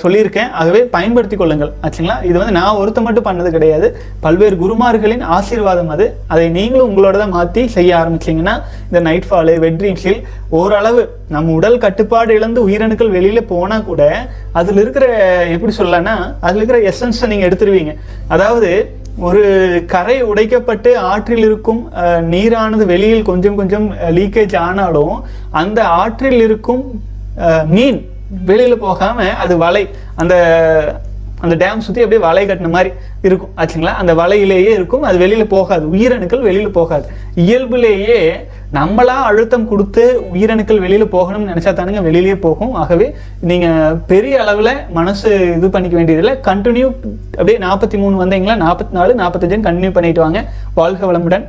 சொல்லியிருக்கேன். 0.00 0.50
ஆகவே 0.60 0.80
பயன்படுத்தி 0.94 1.36
கொள்ளுங்கள். 1.38 1.70
ஆச்சுங்களா? 1.84 2.16
இது 2.28 2.34
வந்து 2.40 2.54
நான் 2.56 2.78
ஒருத்த 2.80 3.00
மட்டும் 3.06 3.26
பண்ணது 3.28 3.50
கிடையாது. 3.54 3.86
பல்வேறு 4.24 4.56
குருமார்களின் 4.62 5.24
ஆசீர்வாதம் 5.36 5.90
அது. 5.94 6.06
அதை 6.32 6.44
நீங்களும் 6.56 6.88
உங்களோட 6.90 7.16
தான் 7.22 7.34
மாற்றி 7.36 7.62
செய்ய 7.76 7.90
ஆரம்பிச்சீங்கன்னா 8.00 8.54
இந்த 8.88 9.00
நைட் 9.08 9.28
ஃபாலு 9.28 9.54
வெட்ரீம்ஸில் 9.64 10.20
ஓரளவு 10.58 11.02
நம்ம 11.34 11.54
உடல் 11.58 11.82
கட்டுப்பாடு 11.84 12.36
இழந்து 12.38 12.60
உயிரணுக்கள் 12.68 13.14
வெளியில் 13.16 13.48
போனால் 13.52 13.88
கூட 13.88 14.02
அதில் 14.60 14.80
இருக்கிற 14.84 15.06
எப்படி 15.56 15.74
சொல்லலாம்னா 15.80 16.16
அதில் 16.46 16.60
இருக்கிற 16.62 16.80
எசன்ஸை 16.92 17.28
நீங்கள் 17.32 17.50
எடுத்துருவீங்க. 17.50 17.94
அதாவது 18.36 18.70
ஒரு 19.26 19.42
கரை 19.86 20.16
உடைக்கப்பட்டு 20.22 20.90
ஆற்றில் 21.10 21.44
இருக்கும் 21.44 21.80
நீரானது 22.30 22.84
வெளியில் 22.84 23.24
கொஞ்சம் 23.24 23.56
கொஞ்சம் 23.56 23.86
லீக்கேஜ் 24.10 24.54
ஆனாலும் 24.58 25.14
அந்த 25.52 25.80
ஆற்றில் 26.00 26.40
இருக்கும் 26.40 26.84
மீன் 27.66 28.00
வெளியில் 28.44 28.76
போகாமல் 28.78 29.36
அது 29.36 29.54
வலை 29.56 29.84
அந்த 30.16 30.34
அந்த 31.40 31.66
டேம் 31.66 31.78
சுற்றி 31.78 32.02
அப்படியே 32.02 32.26
வலை 32.26 32.46
கட்டின 32.46 32.70
மாதிரி 32.70 32.90
இருக்கும். 33.22 33.50
ஆச்சுங்களா? 33.56 33.94
அந்த 34.02 34.14
வலையிலேயே 34.14 34.72
இருக்கும். 34.78 35.02
அது 35.02 35.18
வெளியில் 35.18 35.46
போகாது. 35.46 35.86
உயிரணுக்கள் 35.86 36.40
வெளியில் 36.40 36.70
போகாது. 36.70 37.06
இயல்புலேயே 37.36 38.46
நம்மளா 38.74 39.18
அழுத்தம் 39.28 39.68
கொடுத்து 39.68 40.20
உயிரணுக்கள் 40.34 40.78
வெளியில் 40.78 41.12
போகணும்னு 41.12 41.50
நினைச்சா 41.50 41.72
தானுங்க 41.72 42.00
வெளியிலேயே 42.08 42.34
போகும். 42.34 42.74
ஆகவே 42.74 43.14
நீங்கள் 43.40 43.94
பெரிய 44.06 44.40
அளவில் 44.40 44.72
மனசு 44.90 45.52
இது 45.56 45.70
பண்ணிக்க 45.70 45.96
வேண்டியதில்லை. 45.96 46.38
கண்டினியூ 46.42 46.94
அப்படியே 47.30 47.58
நாற்பத்தி 47.58 47.96
மூணு 47.98 48.26
வந்தீங்களா? 48.26 48.56
நாற்பத்தி 48.64 48.90
நாலு 48.90 49.14
நாற்பத்தஞ்சு 49.14 49.60
கண்டினியூ 49.68 49.92
பண்ணிட்டு 49.92 50.20
வாங்க. 50.20 50.44
வாழ்க 50.74 51.12
வளமுடன். 51.12 51.46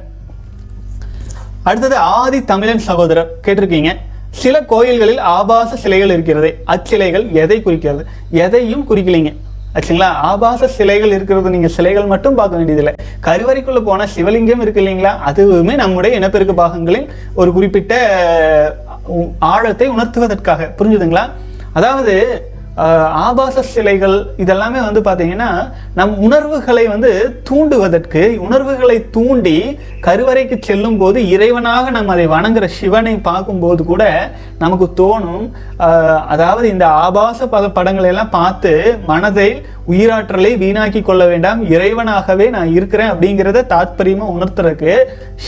அடுத்தது 1.64 1.98
ஆதி 1.98 2.44
தமிழன் 2.44 2.78
சகோதரர். 2.78 3.32
கேட்டிருக்கீங்க. 3.48 3.92
சில 4.30 4.64
கோயில்களில் 4.64 5.18
ஆபாச 5.18 5.76
சிலைகள் 5.76 6.10
இருக்கிறது. 6.10 6.58
அச்சிலைகள் 6.66 7.32
எதை 7.32 7.62
குறிக்கிறது? 7.62 8.06
எதையும் 8.30 8.86
குறிக்கலைங்க. 8.90 9.36
ஆச்சுங்களா? 9.76 10.10
ஆபாச 10.30 10.68
சிலைகள் 10.68 11.12
இருக்கிறது. 11.12 11.50
நீங்க 11.50 11.68
சிலைகள் 11.68 12.06
மட்டும் 12.06 12.36
பார்க்க 12.36 12.60
வேண்டியதில்லை. 12.60 12.94
கருவறைக்குள்ள 13.26 13.82
போனா 13.84 14.06
சிவலிங்கம் 14.16 14.62
இருக்கு 14.62 14.82
இல்லைங்களா? 14.82 15.12
அதுவுமே 15.26 15.76
நம்முடைய 15.76 16.20
இனப்பெருக்க 16.20 16.54
பாகங்களில் 16.54 17.10
ஒரு 17.34 17.54
குறிப்பிட்ட 17.54 17.94
ஆழத்தை 19.40 19.90
உணர்த்துவதற்காக. 19.90 20.68
புரிஞ்சுதுங்களா? 20.80 21.30
அதாவது 21.74 22.16
ஆபாச 23.26 23.62
சிலைகள் 23.62 24.16
இதெல்லாமே 24.38 24.80
வந்து 24.88 25.02
பார்த்தீங்கன்னா 25.02 25.48
நம் 25.96 26.14
உணர்வுகளை 26.18 26.88
வந்து 26.88 27.12
தூண்டுவதற்கு 27.50 28.24
உணர்வுகளை 28.38 28.98
தூண்டி 29.16 29.56
கருவறைக்கு 30.02 30.58
செல்லும் 30.60 30.98
போது 30.98 31.22
இறைவனாக 31.36 31.90
நம்ம 31.90 32.12
அதை 32.12 32.28
வணங்குற 32.28 32.66
சிவனை 32.80 33.16
பார்க்கும்போது 33.30 33.84
கூட 33.84 34.04
நமக்கு 34.60 34.88
தோணும். 35.02 35.46
அதாவது 36.28 36.70
இந்த 36.70 36.88
ஆபாச 36.88 37.48
பத 37.48 37.70
படங்களை 37.70 38.10
எல்லாம் 38.10 38.30
பார்த்து 38.30 38.74
மனதை 39.08 39.50
உயிராற்றலை 39.88 40.54
வீணாக்கி 40.64 41.02
கொள்ள 41.02 41.26
வேண்டாம் 41.26 41.62
இறைவனாகவே 41.70 42.50
நான் 42.50 42.72
இருக்கிறேன் 42.72 43.12
அப்படிங்கிறத 43.12 43.66
தாத்பரியமாக 43.76 44.36
உணர்த்துறதுக்கு 44.36 44.96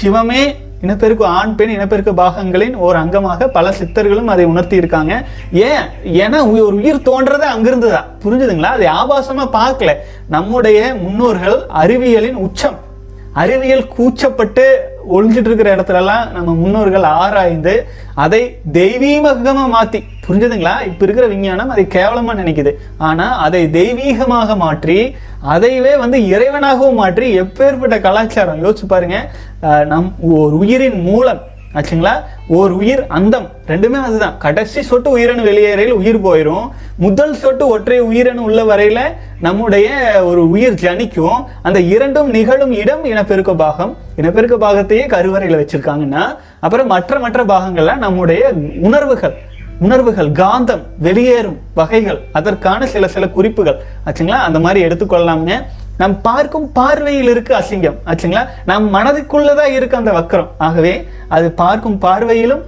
சிவமே 0.01 0.43
இனப்பெருக்கு 0.81 1.23
ஆண் 1.23 1.55
பெண் 1.55 1.69
இனப்பெருக்க 1.69 2.11
பாகங்களின் 2.11 2.77
ஒரு 2.77 3.00
அங்கமாக 3.00 3.47
பல 3.47 3.69
சித்தர்களும் 3.69 4.25
அதை 4.25 4.45
உணர்த்தி 4.45 4.75
இருக்காங்க 4.75 5.23
ஏன்? 5.51 5.81
ஏன்னா 6.05 6.51
ஒரு 6.51 6.75
உயிர் 6.75 6.95
தோன்றதே 6.95 7.45
அங்கிருந்துதான் 7.57 8.05
புரிஞ்சுதுங்களா? 8.23 8.63
அதை 8.63 8.88
ஆபாசமா 8.88 9.50
பார்க்கல. 9.53 9.93
நம்முடைய 10.29 10.95
முன்னோர்கள் 11.01 11.61
அறிவியலின் 11.75 12.33
உச்சம். 12.33 12.89
அறிவியல் 13.33 13.88
கூச்சப்பட்டு 13.97 14.63
ஒழிஞ்சிட்டு 15.15 15.50
இருக்கிற 15.50 15.70
இடத்துலலாம் 15.75 16.25
நம்ம 16.36 16.53
முன்னோர்கள் 16.62 17.05
ஆராய்ந்து 17.24 17.74
அதை 18.24 18.41
தெய்வீமகமாக 18.79 19.67
மாற்றி 19.75 20.00
புரிஞ்சுதுங்களா? 20.25 20.74
இப்போ 20.89 21.03
இருக்கிற 21.05 21.27
விஞ்ஞானம் 21.34 21.72
அதை 21.74 21.84
கேவலமாக 21.96 22.39
நினைக்குது. 22.41 22.72
ஆனால் 23.10 23.38
அதை 23.46 23.62
தெய்வீகமாக 23.77 24.55
மாற்றி 24.63 25.00
அதைவே 25.53 25.93
வந்து 26.03 26.17
இறைவனாகவும் 26.34 27.00
மாற்றி 27.01 27.27
எப்பேற்பட்ட 27.43 27.96
கலாச்சாரம்? 28.08 28.62
யோசிச்சு 28.65 28.88
பாருங்க. 28.93 29.20
நம் 29.93 30.12
ஒரு 30.41 30.55
உயிரின் 30.63 31.00
மூலம் 31.08 31.41
ஆச்சுங்களா? 31.73 32.11
ஒரு 32.47 32.75
உயிர் 32.75 33.05
அந்தம் 33.07 33.49
ரெண்டுமே 33.67 34.01
அதுதான். 34.03 34.37
கடைசி 34.37 34.81
சொட்டு 34.81 35.09
உயிரணு 35.09 35.43
வெளியேறையில் 35.43 35.91
உயிர் 35.91 36.21
போயிடும் 36.21 36.69
முதல் 36.95 37.33
சொட்டு 37.33 37.67
ஒற்றை 37.67 37.99
உயிரணு 37.99 38.43
உள்ள 38.43 38.63
வரையில 38.63 38.99
நம்முடைய 39.41 39.89
ஒரு 40.25 40.49
உயிர் 40.49 40.73
ஜனிக்கும். 40.73 41.43
அந்த 41.61 41.79
இரண்டும் 41.79 42.29
நிகழும் 42.29 42.71
இடம் 42.71 43.05
இனப்பெருக்க 43.05 43.55
பாகம். 43.55 43.97
இனப்பெருக்க 44.15 44.57
பாகத்தையே 44.57 45.05
கருவறையில் 45.05 45.57
வச்சிருக்காங்கன்னா 45.57 46.37
அப்புறம் 46.59 46.87
மற்ற 46.87 47.19
மற்ற 47.19 47.45
பாகங்கள்லாம் 47.45 47.97
நம்முடைய 47.97 48.53
உணர்வுகள். 48.81 49.33
உணர்வுகள் 49.79 50.31
காந்தம் 50.31 50.81
வெளியேறும் 50.99 51.59
வகைகள். 51.73 52.21
அதற்கான 52.31 52.85
சில 52.85 53.07
சில 53.07 53.27
குறிப்புகள். 53.27 53.81
ஆச்சுங்களா? 54.05 54.39
அந்த 54.47 54.59
மாதிரி 54.59 54.85
எடுத்துக்கொள்ளலாம்னு 54.85 55.61
நம் 56.01 56.15
பார்க்கும் 56.27 56.67
பார்வையில் 56.77 57.31
இருக்கு 57.34 57.53
அசிங்கம். 57.60 57.98
ஆச்சுங்களா? 58.10 58.43
நம் 58.70 58.88
மனதுக்குள்ளதான் 58.96 59.74
இருக்கு 59.77 59.96
அந்த 60.01 60.12
வக்கரம். 60.20 60.51
ஆகவே 60.67 60.93
அது 61.36 61.48
பார்க்கும் 61.62 61.98
பார்வையிலும் 62.05 62.63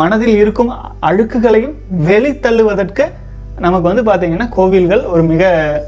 மனதில் 0.00 0.36
இருக்கும் 0.42 0.70
அழுக்குகளையும் 1.08 1.76
வெளித்தள்ளுவதற்கு 2.08 3.04
நமக்கு 3.64 3.86
வந்து 3.90 4.04
பார்த்தீங்கன்னா 4.08 4.46
கோவில்கள் 4.56 5.02
ஒரு 5.12 5.22
மிக 5.32 5.44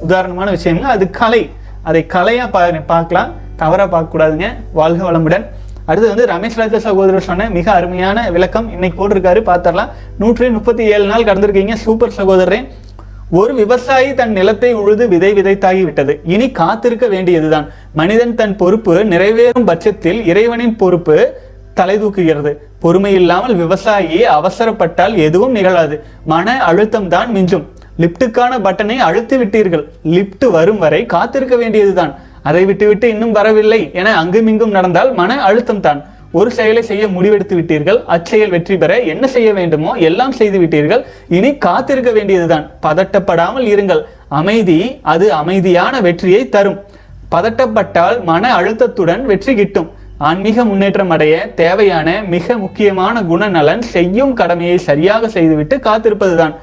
உதாரணமான 0.06 0.48
விஷயங்க 0.56 0.86
அது 0.94 1.06
கலை. 1.20 1.42
அதை 1.88 2.00
கலையாக 2.14 2.48
பா 2.54 2.62
பார்க்கலாம். 2.92 3.30
தவறாக 3.62 3.88
பார்க்கக்கூடாதுங்க. 3.94 4.48
வாழ்க 4.78 5.02
வளமுடன். 5.08 5.44
அடுத்து 5.88 6.08
வந்து 6.12 6.26
ரமேஷ் 6.32 6.58
ராஜா 6.60 6.78
சகோதரர் 6.86 7.26
சொன்ன 7.28 7.48
மிக 7.56 7.66
அருமையான 7.78 8.24
விளக்கம். 8.34 8.66
இன்னைக்கு 8.74 8.96
போட்டிருக்காரு. 8.98 9.40
பார்த்தரலாம் 9.50 9.92
நூற்றி 10.20 10.50
முப்பத்தி 10.56 10.84
ஏழு 10.94 11.06
நாள் 11.12 11.28
கடந்திருக்கீங்க. 11.28 11.76
சூப்பர் 11.84 12.18
சகோதரரே. 12.20 12.60
ஒரு 13.30 13.54
விவசாயி 13.54 14.14
தன் 14.14 14.32
நிலத்தை 14.32 14.74
உழுது 14.74 15.08
விதை 15.08 15.30
விதைத்தாகி 15.32 15.82
விட்டது. 15.84 16.20
இனி 16.24 16.50
காத்திருக்க 16.50 17.06
வேண்டியதுதான். 17.06 17.66
மனிதன் 17.94 18.34
தன் 18.34 18.56
பொறுப்பு 18.56 19.04
நிறைவேறும் 19.04 19.66
பட்சத்தில் 19.66 20.20
இறைவனின் 20.26 20.76
பொறுப்பு 20.76 21.16
தலை 21.74 21.96
தூக்குகிறது. 22.02 22.52
பொறுமை 22.80 23.12
இல்லாமல் 23.14 23.54
விவசாயி 23.54 24.20
அவசரப்பட்டால் 24.36 25.16
எதுவும் 25.16 25.54
நிகழாது. 25.54 25.98
மன 26.24 26.56
அழுத்தம் 26.68 27.08
தான் 27.08 27.30
மிஞ்சும். 27.34 27.66
லிப்டுக்கான 28.02 28.52
பட்டனை 28.66 28.96
அழுத்தி 28.96 29.36
விட்டீர்கள். 29.36 29.84
லிப்ட் 30.04 30.50
வரும் 30.50 30.78
வரை 30.78 31.06
காத்திருக்க 31.06 31.56
வேண்டியதுதான். 31.56 32.14
அதை 32.42 32.64
விட்டுவிட்டு 32.64 33.08
இன்னும் 33.08 33.32
வரவில்லை 33.32 33.90
என 33.92 34.24
அங்குமிங்கும் 34.24 34.70
நடந்தால் 34.70 35.14
மன 35.14 35.42
அழுத்தம் 35.42 35.80
தான். 35.80 36.06
ஒரு 36.32 36.50
செயலை 36.50 36.82
செய்ய 36.82 37.04
முடிவெடுத்து 37.06 37.54
விட்டீர்கள் 37.58 37.98
அச்செயல் 38.04 38.50
வெற்றி 38.50 38.76
பெற 38.76 39.00
என்ன 39.00 39.26
செய்ய 39.26 39.52
வேண்டுமோ 39.52 39.92
எல்லாம் 40.08 40.32
செய்து 40.32 40.58
விட்டீர்கள். 40.60 41.02
இனி 41.28 41.50
காத்திருக்க 41.56 42.10
வேண்டியதுதான். 42.10 42.70
பதட்டப்படாமல் 42.86 43.66
இருங்கள். 43.74 44.02
அமைதி 44.28 44.98
அது 45.02 45.32
அமைதியான 45.32 46.00
வெற்றியை 46.00 46.48
தரும். 46.48 46.78
பதட்டப்பட்டால் 47.34 48.18
மன 48.24 48.52
அழுத்தத்துடன் 48.58 49.22
வெற்றி 49.22 49.54
கிட்டும். 49.54 49.88
ஆன்மீக 50.18 50.64
முன்னேற்றம் 50.64 51.10
அடைய 51.10 51.34
தேவையான 51.54 52.22
மிக 52.22 52.56
முக்கியமான 52.58 53.22
குணநலன் 53.22 53.84
செய்யும் 53.94 54.32
கடமையை 54.32 54.78
சரியாக 54.78 55.28
செய்துவிட்டு 55.28 55.76
காத்திருப்பதுதான். 55.76 56.54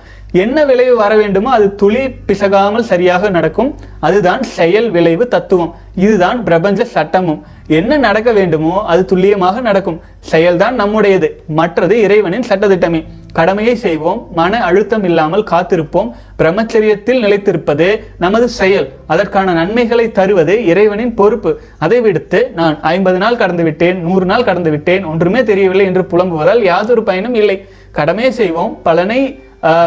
என்ன 0.44 0.58
விளைவு 0.66 0.96
வர 0.96 1.16
வேண்டுமோ 1.16 1.50
அது 1.50 1.76
துளி 1.76 2.02
பிசகாமல் 2.28 2.88
சரியாக 2.92 3.30
நடக்கும். 3.30 3.70
அதுதான் 4.08 4.42
செயல் 4.58 4.88
விளைவு 4.96 5.26
தத்துவம். 5.28 5.76
இதுதான் 6.06 6.40
பிரபஞ்ச 6.44 6.86
சட்டமும். 6.96 7.44
என்ன 7.80 7.98
நடக்க 7.98 8.30
வேண்டுமோ 8.32 8.74
அது 8.92 9.02
துல்லியமாக 9.06 9.62
நடக்கும். 9.68 10.00
செயல்தான் 10.32 10.76
நம்முடையது. 10.82 11.30
மற்றது 11.60 11.96
இறைவனின் 12.02 12.48
சட்டத்திட்டமே. 12.50 13.02
கடமையை 13.34 13.76
செய்வோம். 13.76 14.20
மன 14.40 14.60
அழுத்தம் 14.64 15.06
இல்லாமல் 15.10 15.46
காத்திருப்போம். 15.54 16.10
பிரம்மச்சரியத்தில் 16.40 17.24
நிலைத்திருப்பது 17.26 17.88
நமது 18.18 18.50
செயல். 18.60 18.90
அதற்கான 19.08 19.54
நன்மைகளை 19.54 20.12
தருவது 20.20 20.56
இறைவனின் 20.66 21.16
பொறுப்பு. 21.22 21.54
அதை 21.80 22.02
விடுத்து 22.08 22.42
நான் 22.60 22.78
ஐம்பது 22.82 23.18
நாள் 23.18 23.42
கடந்து 23.44 23.64
விட்டேன் 23.64 24.00
நூறு 24.08 24.28
நாள் 24.34 24.48
கடந்து 24.52 24.74
விட்டேன் 24.76 25.06
ஒன்றுமே 25.14 25.44
தெரியவில்லை 25.52 25.88
என்று 25.92 26.06
புலம்புவதால் 26.14 26.64
யாதொரு 26.72 27.04
பயனும் 27.04 27.40
இல்லை. 27.44 27.58
கடமையை 27.92 28.32
செய்வோம். 28.42 28.72
பலனை 28.84 29.20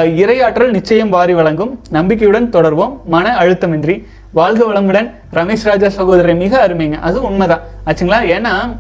இறையாற்றல் 0.02 0.70
நிச்சயம் 0.70 1.08
வாரி 1.08 1.34
வழங்கும். 1.34 1.80
நம்பிக்கையுடன் 1.90 2.50
தொடர்வோம். 2.50 3.02
மன 3.04 3.36
அழுத்தமின்றி. 3.40 4.04
வாழ்க 4.32 4.64
வளமுடன். 4.64 5.14
ரமேஷ் 5.32 5.64
ராஜா 5.64 5.88
சகோதரர் 5.88 6.36
மிக 6.36 6.68
அருமைங்க. 6.68 7.00
அது 7.00 7.22
உண்மைதான். 7.22 7.60
ஆச்சுங்களா? 7.86 8.20
ஏன்னா 8.26 8.76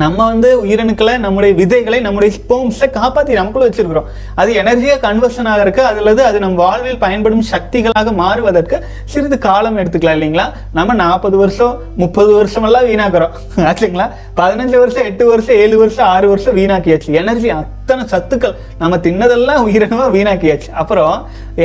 நம்ம 0.00 0.18
வந்து 0.30 0.50
உயிரணுக்களை 0.64 1.14
நம்முடைய 1.22 1.52
விதைகளை 1.58 1.98
நம்முடைய 2.04 2.30
ஸ்போம்ஸை 2.36 2.86
காப்பாற்றி 2.96 3.32
நமக்குள்ள 3.38 3.66
வச்சிருக்கிறோம். 3.68 4.06
அது 4.40 4.50
எனர்ஜியாக 4.60 5.00
கன்வர்ஷன் 5.06 5.48
ஆகிறதுக்கு 5.52 5.82
அல்லது 5.88 6.22
அது 6.28 6.38
நம் 6.44 6.56
வாழ்வில் 6.62 7.00
பயன்படும் 7.02 7.44
சக்திகளாக 7.50 8.12
மாறுவதற்கு 8.20 8.76
சிறிது 9.12 9.38
காலம் 9.48 9.78
எடுத்துக்கலாம் 9.82 10.16
இல்லைங்களா? 10.18 10.46
நம்ம 10.78 10.96
நாற்பது 11.02 11.36
வருஷம் 11.42 11.74
முப்பது 12.02 12.30
வருஷம் 12.38 12.66
எல்லாம் 12.68 12.86
வீணாக்குறோம் 12.90 13.34
ஆச்சுங்களா? 13.70 14.06
பதினஞ்சு 14.40 14.78
வருஷம் 14.82 15.06
எட்டு 15.10 15.26
வருஷம் 15.32 15.58
ஏழு 15.64 15.76
வருஷம் 15.82 16.08
ஆறு 16.14 16.28
வருஷம் 16.32 16.56
வீணாக்கியாச்சு. 16.60 17.10
எனர்ஜி 17.22 17.50
அத்தனை 17.58 18.06
சத்துக்கள் 18.14 18.56
நம்ம 18.84 19.00
தின்னதெல்லாம் 19.08 19.62
உயிரினமாக 19.66 20.10
வீணாக்கியாச்சு. 20.16 20.72
அப்புறம் 20.82 21.14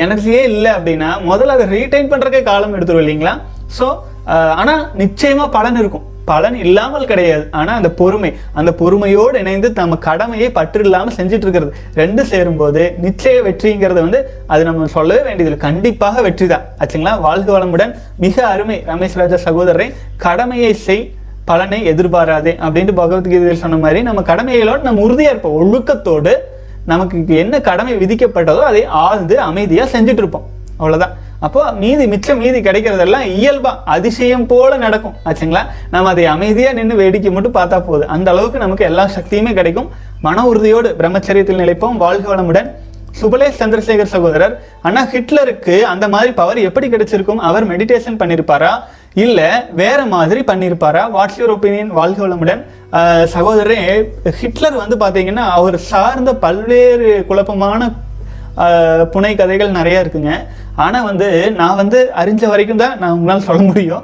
எனர்ஜியே 0.03 0.43
இல்லை 0.51 0.74
அப்படின்னா 0.77 1.12
முதல்ல 1.31 1.57
அதை 1.57 1.67
ரீடைன் 1.77 2.12
பண்ணுறக்கே 2.13 2.43
காலம் 2.51 2.75
எடுத்துரும் 2.77 3.03
இல்லைங்களா? 3.05 3.36
ஸோ 3.79 3.88
ஆனால் 4.62 4.86
நிச்சயமாக 5.03 5.50
பலன் 5.57 5.81
இருக்கும். 5.84 6.05
பலன் 6.29 6.57
இல்லாமல் 6.63 7.07
கிடையாது. 7.12 7.43
ஆனால் 7.60 7.77
அந்த 7.79 7.89
பொறுமை 8.00 8.31
அந்த 8.60 8.72
பொறுமையோடு 8.81 9.38
இணைந்து 9.43 9.69
நம்ம 9.81 9.98
கடமையை 10.07 10.50
பற்று 10.57 10.81
இல்லாமல் 10.88 11.15
செஞ்சுட்டு 11.19 11.46
இருக்கிறது. 11.48 11.72
ரெண்டு 12.01 12.24
சேரும்போது 12.31 12.84
நிச்சய 13.05 13.36
வெற்றிங்கிறது 13.48 14.00
வந்து 14.05 14.22
அது 14.53 14.63
நம்ம 14.69 14.89
சொல்லவே 14.98 15.22
வேண்டியதில்லை. 15.27 15.60
கண்டிப்பாக 15.67 16.22
வெற்றி 16.27 16.48
தான் 16.53 16.65
ஆச்சுங்களா? 16.81 17.13
வாழ்க 17.27 17.50
வளமுடன். 17.57 17.93
மிக 18.25 18.36
அருமை 18.53 18.79
ரமேஷ் 18.91 19.19
ராஜா 19.22 19.39
சகோதரரை. 19.48 19.88
கடமையை 20.25 20.74
செய் 20.88 21.05
பலனை 21.50 21.79
எதிர்பாராதே 21.91 22.53
அப்படின்ட்டு 22.65 23.00
பகவத்கீதையில் 23.01 23.62
சொன்ன 23.63 23.75
மாதிரி 23.84 24.00
நம்ம 24.07 24.22
கடமைகளோடு 24.29 24.88
நம்ம 24.88 25.03
உறுதியாக 25.07 25.34
இருப்போம். 25.34 25.57
ஒழுக்கத்தோடு 25.62 26.34
நமக்கு 26.91 27.38
என்ன 27.43 27.55
கடமை 27.67 27.93
விதிக்கப்பட்டதோ 28.01 28.62
அதை 28.72 28.81
ஆழ்ந்து 29.05 29.36
அமைதியாக 29.50 29.88
செஞ்சுட்டு 29.93 30.22
இருப்போம். 30.24 30.46
அவ்வளோதான் 30.79 31.13
அப்போ 31.46 31.62
மீதி 31.82 32.06
மிச்சம் 32.13 32.39
மீதி 32.44 32.60
கிடைக்கிறதெல்லாம் 32.67 33.25
இயல்பா 33.38 33.72
அதிசயம் 33.96 34.46
போல 34.51 34.77
நடக்கும். 34.84 35.15
ஆச்சுங்களா? 35.29 35.62
நம்ம 35.94 36.10
அதை 36.13 36.25
அமைதியா 36.34 36.72
நின்று 36.77 36.96
வேடிக்கை 37.01 37.32
மட்டும் 37.36 37.58
பார்த்தா 37.60 37.77
போதும் 37.89 38.12
அந்த 38.15 38.27
அளவுக்கு 38.34 38.63
நமக்கு 38.63 38.88
எல்லா 38.89 39.06
சக்தியுமே 39.17 39.53
கிடைக்கும். 39.60 39.89
மன 40.25 40.46
உறுதியோடு 40.51 40.89
பிரம்மச்சரியத்தில் 41.00 41.62
நிலைப்போம். 41.63 41.98
வாழ்க 42.03 42.25
வளமுடன். 42.36 42.70
சுபலேஷ் 43.20 43.60
சந்திரசேகர் 43.60 44.13
சகோதரர் 44.13 44.56
ஆனா 44.88 45.01
ஹிட்லருக்கு 45.12 45.75
அந்த 45.91 46.06
மாதிரி 46.13 46.32
பவர் 46.39 46.60
எப்படி 46.70 46.88
கிடைச்சிருக்கும்? 46.94 47.39
அவர் 47.50 47.65
மெடிடேஷன் 47.72 48.20
பண்ணியிருப்பாரா 48.22 48.72
இல்ல 49.25 49.39
வேற 49.82 50.00
மாதிரி 50.15 50.41
பண்ணியிருப்பாரா 50.50 51.04
வாட்ஸ் 51.15 51.38
யுவர் 51.39 51.54
ஒப்பீனியன் 51.56 51.93
வாழ்க 52.00 52.19
வளமுடன். 52.28 52.62
சகோதரரே 53.36 53.80
ஹிட்லர் 54.41 54.76
வந்து 54.82 54.97
பாத்தீங்கன்னா 55.06 55.45
அவர் 55.60 55.78
சார்ந்த 55.91 56.34
பல்வேறு 56.43 57.10
குழப்பமான 57.30 57.89
புனை 59.13 59.32
கதைகள் 59.41 59.78
நிறையா 59.80 60.00
இருக்குங்க. 60.04 60.34
ஆனால் 60.86 61.06
வந்து 61.10 61.28
நான் 61.60 61.80
வந்து 61.82 62.00
அறிஞ்ச 62.22 62.43
வரைக்கும் 62.54 62.82
தான் 62.84 62.96
நான் 63.02 63.15
உங்களால் 63.17 63.46
சொல்ல 63.50 63.62
முடியும். 63.70 64.04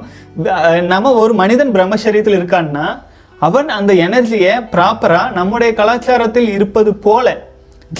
நம்ம 0.92 1.12
ஒரு 1.22 1.32
மனிதன் 1.40 1.74
பிரம்மச்சரியத்தில் 1.76 2.38
இருக்கான்னா 2.40 2.86
அவன் 3.46 3.68
அந்த 3.78 3.92
எனர்ஜியை 4.06 4.52
ப்ராப்பராக 4.74 5.34
நம்முடைய 5.38 5.70
கலாச்சாரத்தில் 5.80 6.48
இருப்பது 6.56 6.90
போல 7.06 7.36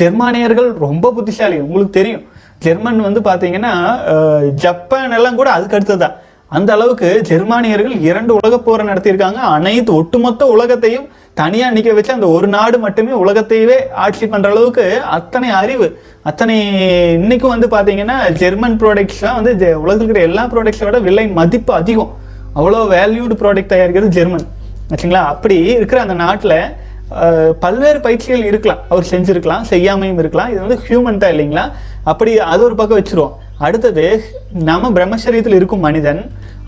ஜெர்மானியர்கள் 0.01 0.71
ரொம்ப 0.87 1.11
புத்திசாலி 1.17 1.57
உங்களுக்கு 1.67 1.99
தெரியும். 1.99 2.25
ஜெர்மன் 2.67 3.01
வந்து 3.07 3.21
பார்த்தீங்கன்னா 3.27 3.73
ஜப்பான் 4.65 5.17
எல்லாம் 5.19 5.39
கூட 5.41 5.49
அதுக்கு 5.57 5.77
அடுத்ததுதான். 5.79 6.17
அந்த 6.55 6.73
அளவுக்கு 6.73 7.09
ஜெர்மானியர்கள் 7.29 8.01
இரண்டு 8.01 8.33
உலக 8.35 8.59
போரை 8.59 8.87
நடத்தியிருக்காங்க. 8.87 9.41
அனைத்து 9.57 9.95
ஒட்டுமொத்த 9.95 10.47
உலகத்தையும் 10.47 11.07
தனியா 11.35 11.69
நிக்க 11.73 11.95
வச்சு 11.95 12.13
அந்த 12.13 12.27
ஒரு 12.29 12.47
நாடு 12.47 12.79
மட்டுமே 12.79 13.13
உலகத்தையவே 13.25 13.77
ஆட்சி 14.05 14.27
பண்ற 14.27 14.51
அளவுக்கு 14.51 14.85
அத்தனை 15.17 15.49
அறிவு 15.63 15.87
அத்தனை 16.23 16.57
இன்னைக்கும் 17.17 17.53
வந்து 17.55 17.69
பாத்தீங்கன்னா 17.69 18.33
ஜெர்மன் 18.33 18.79
ப்ராடக்ட்ஸ் 18.79 19.21
தான் 19.21 19.43
வந்து 19.43 19.53
ஜெ- 19.63 19.81
உலகத்தில் 19.85 20.09
இருக்கிற 20.09 20.21
எல்லா 20.29 20.45
ப்ராடக்ட்ஸை 20.47 20.85
விட 20.85 20.99
விலை 20.99 21.27
மதிப்பு 21.29 21.73
அதிகம். 21.75 22.13
அவ்வளோ 22.57 22.81
வேல்யூடு 22.95 23.35
ப்ராடக்ட் 23.43 23.73
தயாரிக்கிறது 23.73 24.15
ஜெர்மன். 24.19 24.47
ஆச்சுங்களா? 24.91 25.23
அப்படி 25.35 25.57
இருக்கிற 25.79 26.01
அந்த 26.01 26.15
நாட்டில் 26.15 26.57
பல்வேறு 27.61 28.01
பயிற்சிகள் 28.01 28.45
இருக்கலாம். 28.45 28.79
அவர் 28.89 29.07
செஞ்சுருக்கலாம் 29.11 29.65
செய்யாமையும் 29.71 30.19
இருக்கலாம். 30.19 30.51
இது 30.51 30.61
வந்து 30.61 30.79
ஹியூமன் 30.89 31.19
தான் 31.19 31.33
இல்லைங்களா? 31.33 31.65
அப்படி 32.05 32.39
அது 32.53 32.63
ஒரு 32.65 32.75
பக்கம் 32.75 32.99
வச்சுருவோம். 33.01 33.35
அடுத்தது 33.67 34.07
நம்ம 34.69 34.91
பிரம்மச்சரியத்தில் 34.97 35.57
இருக்கும் 35.59 35.87
மனிதன் 35.87 36.21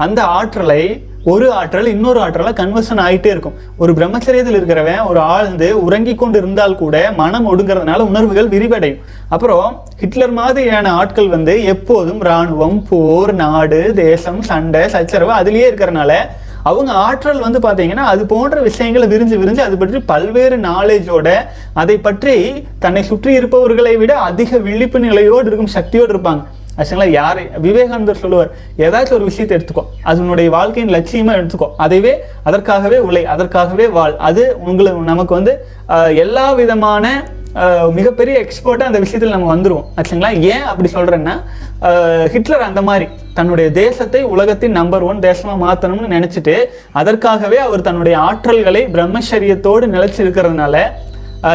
அந்த 0.04 0.20
ஆற்றலை 0.38 0.82
ஒரு 1.32 1.46
ஆற்றல் 1.58 1.88
இன்னொரு 1.92 2.18
ஆற்றலா 2.24 2.50
கன்வர்ஷன் 2.60 3.00
ஆயிட்டே 3.04 3.30
இருக்கும். 3.34 3.54
ஒரு 3.82 3.92
பிரம்மச்சரியத்தில் 3.98 4.56
இருக்கிறவன் 4.58 5.00
ஒரு 5.10 5.20
ஆழ்ந்து 5.34 5.68
உறங்கி 5.84 6.12
கொண்டு 6.20 6.36
இருந்தால் 6.40 6.76
கூட 6.82 6.96
மனம் 7.20 7.46
ஒடுங்கிறதுனால 7.52 8.04
உணர்வுகள் 8.10 8.50
விரிவடையும். 8.52 9.00
அப்புறம் 9.34 9.66
ஹிட்லர் 10.02 10.34
மாதிரியான 10.40 10.92
ஆட்கள் 11.00 11.30
வந்து 11.36 11.54
எப்போதும் 11.72 12.20
ராணுவம் 12.28 12.78
போர் 12.90 13.32
நாடு 13.42 13.80
தேசம் 14.02 14.40
சண்டை 14.50 14.82
சச்சரவு 14.94 15.32
அதுலேயே 15.40 15.68
இருக்கிறனால 15.70 16.12
அவங்க 16.70 16.92
ஆற்றல் 17.06 17.44
வந்து 17.46 17.58
பார்த்தீங்கன்னா 17.64 18.04
அது 18.12 18.22
போன்ற 18.34 18.60
விஷயங்களை 18.68 19.08
விரிஞ்சு 19.12 19.36
விரிஞ்சு 19.40 19.62
அது 19.66 19.76
பற்றி 19.80 19.98
பல்வேறு 20.12 20.56
நாலேஜோட 20.68 21.28
அதை 21.82 21.96
பற்றி 22.06 22.36
தன்னை 22.84 23.02
சுற்றி 23.10 23.32
இருப்பவர்களை 23.40 23.94
விட 24.02 24.14
அதிக 24.28 24.58
விழிப்பு 24.68 25.00
நிலையோடு 25.06 25.48
இருக்கும் 25.50 25.74
சக்தியோடு 25.76 26.14
இருப்பாங்க. 26.14 26.44
ஆச்சுங்களா? 26.78 27.06
யார்? 27.20 27.40
விவேகானந்தர் 27.66 28.22
சொல்லுவார் 28.22 28.50
ஏதாச்சும் 28.86 29.18
ஒரு 29.18 29.28
விஷயத்தை 29.30 29.54
எடுத்துக்கோ. 29.58 29.84
அது 30.08 30.20
உன்னுடைய 30.24 30.48
வாழ்க்கையின் 30.56 30.94
லட்சியமாக 30.96 31.40
எடுத்துக்கோ. 31.40 31.68
அதைவே 31.84 32.12
அதற்காகவே 32.48 32.98
உழை 33.08 33.22
அதற்காகவே 33.34 33.86
வாழ். 33.96 34.14
அது 34.28 34.44
உங்களுக்கு 34.68 35.10
நமக்கு 35.12 35.34
வந்து 35.38 35.54
எல்லா 36.26 36.46
விதமான 36.60 37.06
மிகப்பெரிய 37.98 38.34
எக்ஸ்போர்ட்டாக 38.44 38.90
அந்த 38.90 39.00
விஷயத்தில் 39.04 39.34
நம்ம 39.34 39.46
வந்துடுவோம் 39.54 39.86
ஆச்சுங்களா? 39.98 40.30
ஏன் 40.54 40.66
அப்படி 40.70 40.88
சொல்கிறேன்னா 40.96 41.34
ஹிட்லர் 42.34 42.66
அந்த 42.66 42.80
மாதிரி 42.88 43.06
தன்னுடைய 43.38 43.68
தேசத்தை 43.78 44.20
உலகத்தின் 44.34 44.76
நம்பர் 44.80 45.06
ஒன் 45.10 45.24
தேசமாக 45.28 45.56
மாற்றணும்னு 45.64 46.10
நினச்சிட்டு 46.16 46.56
அதற்காகவே 47.00 47.58
அவர் 47.66 47.86
தன்னுடைய 47.88 48.16
ஆற்றல்களை 48.28 48.82
பிரம்மச்சரியத்தோடு 48.96 49.86
நிலைச்சிருக்கிறதுனால 49.96 50.24
இருக்கிறதுனால 50.26 50.76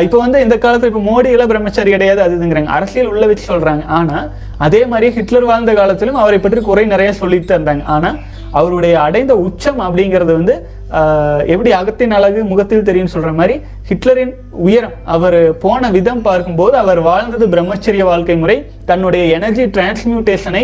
இப்போ 0.06 0.18
வந்து 0.24 0.38
இந்த 0.46 0.56
காலத்தில் 0.64 0.90
இப்போ 0.92 1.04
மோடி 1.12 1.30
எல்லாம் 1.36 1.52
பிரம்மச்சாரி 1.52 1.90
கிடையாது 1.96 2.22
அது 2.26 2.36
இதுங்கிறாங்க. 2.38 2.72
அரசியல் 2.78 3.10
உள்ள 3.14 3.26
வச்சு 3.30 3.46
சொல்றாங்க. 3.54 3.84
ஆனா 4.00 4.18
அதே 4.66 4.82
மாதிரி 4.92 5.08
ஹிட்லர் 5.16 5.48
வாழ்ந்த 5.52 5.72
காலத்திலும் 5.80 6.20
அவரை 6.24 6.40
பற்றி 6.40 6.62
குறை 6.68 6.84
நிறைய 6.94 7.12
சொல்லிட்டு 7.22 7.54
இருந்தாங்க. 7.56 7.84
ஆனா 7.96 8.12
அவருடைய 8.60 8.94
அடைந்த 9.06 9.34
உச்சம் 9.48 9.82
அப்படிங்கிறது 9.88 10.32
வந்து 10.40 10.56
எப்படி 11.54 11.70
அகத்தின் 11.80 12.16
அழகு 12.18 12.40
முகத்தில் 12.52 12.88
தெரியும் 12.90 13.12
சொல்ற 13.14 13.30
மாதிரி 13.40 13.56
ஹிட்லரின் 13.90 14.34
உயரம் 14.68 14.96
அவர் 15.16 15.40
போன 15.66 15.92
விதம் 15.96 16.24
பார்க்கும்போது 16.30 16.76
அவர் 16.84 17.02
வாழ்ந்தது 17.10 17.46
பிரம்மச்சரிய 17.54 18.06
வாழ்க்கை 18.12 18.36
முறை 18.42 18.58
தன்னுடைய 18.90 19.24
எனர்ஜி 19.38 19.66
டிரான்ஸ்மியூட்டேஷனை 19.78 20.64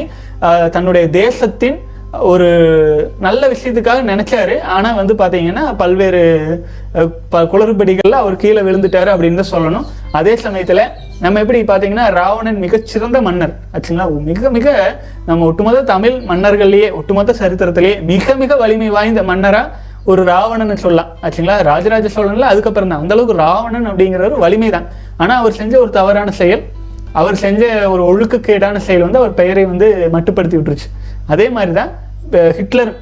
தன்னுடைய 0.76 1.06
தேசத்தின் 1.22 1.78
ஒரு 2.12 3.12
நல்ல 3.20 3.48
விஷயத்துக்காக 3.48 4.02
நினைச்சாரு. 4.02 4.60
ஆனா 4.60 4.92
வந்து 4.92 5.14
பாத்தீங்கன்னா 5.14 5.76
பல்வேறு 5.78 6.66
ப- 7.30 7.42
குளறுபடிகள்ல 7.42 8.12
அவர் 8.12 8.36
கீழே 8.36 8.62
விழுந்துட்டாரு 8.62 9.10
அப்படின்னு 9.12 9.42
தான் 9.42 9.62
சொல்லணும். 9.62 9.86
அதே 10.12 10.34
சமயத்துல 10.34 10.82
நம்ம 11.20 11.40
எப்படி 11.40 11.62
பாத்தீங்கன்னா 11.62 12.12
ராவணன் 12.12 12.58
மிகச்சிறந்த 12.58 13.22
மன்னர். 13.22 13.56
ஆச்சுங்களா? 13.74 14.22
மிக 14.22 14.50
மிக 14.50 15.00
நம்ம 15.26 15.46
ஒட்டுமொத்த 15.46 15.82
தமிழ் 15.82 16.12
மன்னர்கள்லயே 16.12 16.92
ஒட்டுமொத்த 16.92 17.34
சரித்திரத்திலேயே 17.40 18.02
மிக 18.02 18.36
மிக 18.36 18.56
வலிமை 18.56 18.90
வாய்ந்த 18.90 19.22
மன்னரா 19.22 19.70
ஒரு 20.06 20.24
ராவணன் 20.24 20.76
சொல்லலாம். 20.76 21.18
ஆச்சுங்களா? 21.22 21.64
ராஜராஜ 21.64 22.08
சோழன்ல 22.08 22.40
அதுக்கப்புறம் 22.40 22.90
தான். 22.90 23.00
அந்த 23.00 23.14
அளவுக்கு 23.14 23.38
ராவணன் 23.38 23.88
அப்படிங்கிறவர் 23.88 24.38
வலிமை 24.38 24.70
தான் 24.70 24.88
ஆனா 25.18 25.38
அவர் 25.38 25.52
செஞ்ச 25.52 25.80
ஒரு 25.80 25.90
தவறான 25.90 26.32
செயல் 26.32 26.64
அவர் 27.12 27.36
செஞ்ச 27.36 27.90
ஒரு 27.90 28.04
ஒழுக்கக்கேடான 28.04 28.78
செயல் 28.78 29.02
வந்து 29.02 29.18
அவர் 29.18 29.34
பெயரை 29.34 29.66
வந்து 29.66 30.10
மட்டுப்படுத்தி 30.14 30.56
விட்டுருச்சு. 30.56 31.07
அதே 31.28 31.50
மாதிரி 31.50 31.74
தான் 31.74 31.92
ஹிட்லர் 32.56 32.94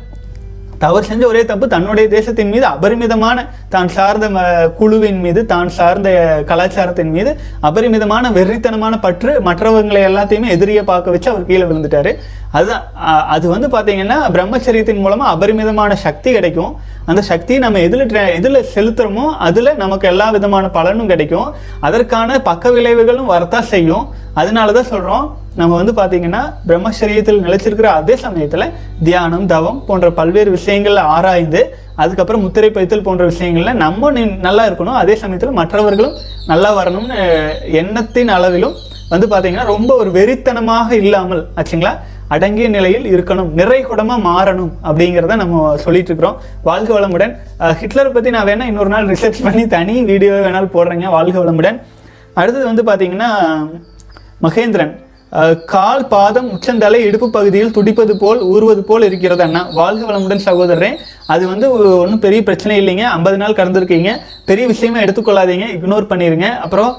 தவறு 0.79 1.03
செஞ்ச 1.03 1.27
ஒரே 1.27 1.45
தப்பு 1.45 1.67
தன்னுடைய 1.67 2.07
தேசத்தின் 2.07 2.49
மீது 2.49 2.65
அபரிமிதமான 2.65 3.37
தான் 3.69 3.87
சார்ந்த 3.87 4.29
ம- 4.29 4.41
குழுவின் 4.69 5.19
மீது 5.19 5.45
தான் 5.45 5.69
சார்ந்த 5.69 6.09
கலாச்சாரத்தின் 6.45 7.11
மீது 7.11 7.31
அபரிமிதமான 7.61 8.31
வெறித்தனமான 8.31 8.99
பற்று 8.99 9.39
மற்றவங்களை 9.39 10.01
எல்லாத்தையுமே 10.01 10.49
எதிரியை 10.49 10.83
பார்க்க 10.83 11.09
வச்சு 11.09 11.29
அவர் 11.29 11.45
கீழே 11.45 11.63
விழுந்துட்டாரு. 11.63 12.11
அதுதான் 12.51 12.83
அது 13.27 13.49
வந்து 13.49 13.67
பார்த்தீங்கன்னா 13.67 14.31
பிரம்மச்சரியத்தின் 14.31 14.99
மூலமாக 14.99 15.31
அபரிமிதமான 15.31 15.95
சக்தி 15.95 16.31
கிடைக்கும். 16.31 16.73
அந்த 17.05 17.21
சக்தியை 17.21 17.61
நம்ம 17.61 17.79
எதில் 17.79 18.05
எதில் 18.31 18.65
செலுத்துகிறோமோ 18.75 19.35
அதில் 19.39 19.75
நமக்கு 19.75 20.07
எல்லா 20.07 20.29
விதமான 20.29 20.69
பலனும் 20.69 21.07
கிடைக்கும். 21.07 21.49
அதற்கான 21.79 22.39
பக்க 22.39 22.69
விளைவுகளும் 22.71 23.25
வரத்தான் 23.25 23.63
செய்யும். 23.63 24.05
அதனால 24.35 24.71
தான் 24.71 24.83
சொல்கிறோம் 24.83 25.37
நம்ம 25.55 25.83
வந்து 25.83 25.91
பார்த்தீங்கன்னா 25.91 26.53
பிரம்மச்சரியத்தில் 26.67 27.41
நிலைச்சிருக்கிற 27.41 27.83
அதே 27.83 28.15
சமயத்தில் 28.15 28.71
தியானம் 29.03 29.45
தவம் 29.45 29.85
போன்ற 29.85 30.11
பல்வேறு 30.11 30.51
விஷயங்களில் 30.51 30.97
ஆராய்ந்து 30.97 31.75
அதுக்கப்புறம் 31.95 32.41
முத்திரை 32.41 32.69
பைத்தல் 32.69 33.03
போன்ற 33.03 33.25
விஷயங்களில் 33.25 33.73
நம்ம 33.73 34.11
நி- 34.11 34.39
நல்லா 34.39 34.67
இருக்கணும். 34.67 34.93
அதே 34.93 35.15
சமயத்தில் 35.15 35.51
மற்றவர்களும் 35.51 36.13
நல்லா 36.47 36.83
வரணும்னு 36.83 37.47
எண்ணத்தின் 37.71 38.27
அளவிலும் 38.27 38.73
வந்து 39.09 39.27
பார்த்தீங்கன்னா 39.27 39.65
ரொம்ப 39.65 39.95
ஒரு 39.95 40.11
வெறித்தனமாக 40.11 40.91
இல்லாமல் 40.91 41.47
ஆச்சுங்களா? 41.55 41.97
அடங்கிய 42.27 42.69
நிலையில் 42.69 43.23
இருக்கணும். 43.23 43.49
நிறைகுடமாக 43.55 44.21
மாறணும் 44.21 44.71
அப்படிங்கிறத 44.83 45.35
நம்ம 45.35 45.77
சொல்லிட்டு 45.77 46.07
இருக்கிறோம் 46.07 46.41
வாழ்க 46.63 46.99
வளமுடன். 46.99 47.37
ஹிட்லரை 47.59 48.09
பற்றி 48.09 48.29
நான் 48.29 48.47
வேணால் 48.47 48.65
இன்னொரு 48.65 48.89
நாள் 48.89 49.07
ரிசர்ச் 49.07 49.43
பண்ணி 49.43 49.67
தனி 49.67 50.03
வீடியோ 50.03 50.31
வேணாலும் 50.31 50.69
போடுறேங்க. 50.73 51.09
வாழ்க 51.09 51.39
வளமுடன். 51.39 51.81
அடுத்தது 52.33 52.83
வந்து 52.83 52.83
பார்த்தீங்கன்னா 52.83 53.27
மகேந்திரன் 54.41 54.93
கால் 55.65 56.07
பாதம் 56.07 56.51
உச்சந்தலை 56.51 57.01
இடுப்பு 57.03 57.29
பகுதியில் 57.29 57.71
துடிப்பது 57.71 58.13
போல் 58.17 58.41
ஊறுவது 58.41 58.83
போல் 58.83 59.03
இருக்கிறது 59.03 59.43
அண்ணா. 59.43 59.61
வாழ்க 59.73 60.11
வளமுடன் 60.11 60.45
சகோதரரே. 60.45 60.89
அது 61.33 61.43
வந்து 61.51 61.67
ஒன்றும் 62.03 62.21
பெரிய 62.25 62.39
பிரச்சனை 62.47 62.73
இல்லைங்க. 62.81 63.03
ஐம்பது 63.17 63.37
நாள் 63.41 63.57
கடந்திருக்கீங்க. 63.59 64.11
பெரிய 64.49 64.65
விஷயமா 64.71 64.99
எடுத்துக்கொள்ளாதீங்க. 65.05 65.67
இக்னோர் 65.75 66.09
பண்ணிடுங்க 66.11 66.47
அப்புறம் 66.65 66.91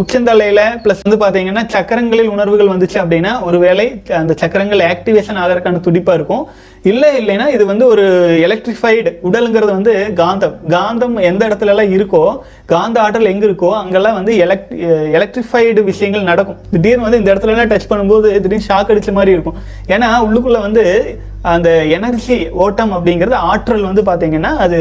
உச்சந்தலையில் 0.00 0.62
ப்ளஸ் 0.84 1.02
வந்து 1.06 1.18
பார்த்தீங்கன்னா 1.22 1.62
சக்கரங்களில் 1.74 2.30
உணர்வுகள் 2.34 2.70
வந்துச்சு 2.74 2.98
அப்படின்னா 3.02 3.32
ஒருவேளை 3.48 3.86
அந்த 4.20 4.34
சக்கரங்கள் 4.42 4.82
ஆக்டிவேஷன் 4.92 5.40
ஆகிறதுக்கான 5.42 5.82
துடிப்பாக 5.86 6.18
இருக்கும். 6.18 6.44
இல்லை 6.90 7.08
இல்லைன்னா 7.18 7.46
இது 7.56 7.64
வந்து 7.72 7.84
ஒரு 7.92 8.04
எலக்ட்ரிஃபைடு 8.46 9.10
உடலுங்கிறது 9.28 9.72
வந்து 9.78 9.92
காந்தம். 10.20 10.54
காந்தம் 10.74 11.16
எந்த 11.30 11.42
இடத்துலலாம் 11.48 11.92
இருக்கோ 11.96 12.22
காந்த 12.72 12.96
ஆற்றல் 13.02 13.30
எங்கே 13.32 13.46
இருக்கோ 13.48 13.70
அங்கெல்லாம் 13.82 14.16
வந்து 14.20 14.32
எலக்ட் 14.44 14.72
எலக்ட்ரிஃபைடு 15.18 15.82
விஷயங்கள் 15.90 16.28
நடக்கும். 16.30 16.58
திடீர்னு 16.72 17.06
வந்து 17.06 17.20
இந்த 17.20 17.30
இடத்துலலாம் 17.32 17.70
டச் 17.74 17.90
பண்ணும்போது 17.92 18.30
திடீர்னு 18.44 18.68
ஷாக் 18.70 18.90
அடிச்ச 18.94 19.12
மாதிரி 19.18 19.36
இருக்கும். 19.36 19.58
ஏன்னா 19.94 20.10
உள்ளுக்குள்ளே 20.28 20.62
வந்து 20.68 20.84
அந்த 21.50 21.68
எனர்ஜி 21.96 22.36
ஓட்டம் 22.64 22.92
அப்படிங்கிறது 22.96 23.36
ஆற்றல் 23.50 23.86
வந்து 23.88 24.02
பார்த்தீங்கன்னா 24.08 24.50
அது 24.64 24.78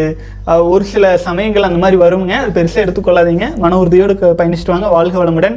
ஒரு 0.73 0.83
சில 0.83 1.17
சமயங்கள் 1.17 1.67
அந்த 1.67 1.79
மாதிரி 1.83 1.97
வருங்க. 2.01 2.33
அது 2.41 2.51
பெருசாக 2.57 2.83
எடுத்துக்கொள்ளாதீங்க. 2.85 3.45
மன 3.57 3.77
உறுதியோடு 3.77 4.13
பயணிச்சுட்டு 4.39 4.73
வாங்க. 4.75 4.87
வாழ்க 4.87 5.17
வளமுடன். 5.23 5.55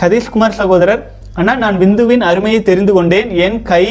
சதீஷ்குமார் 0.00 0.58
சகோதரர் 0.60 1.02
அண்ணா 1.34 1.54
நான் 1.54 1.80
விந்துவின் 1.82 2.24
அருமையை 2.30 2.60
தெரிந்து 2.62 2.92
கொண்டேன். 2.92 3.30
என் 3.46 3.58
கை 3.62 3.84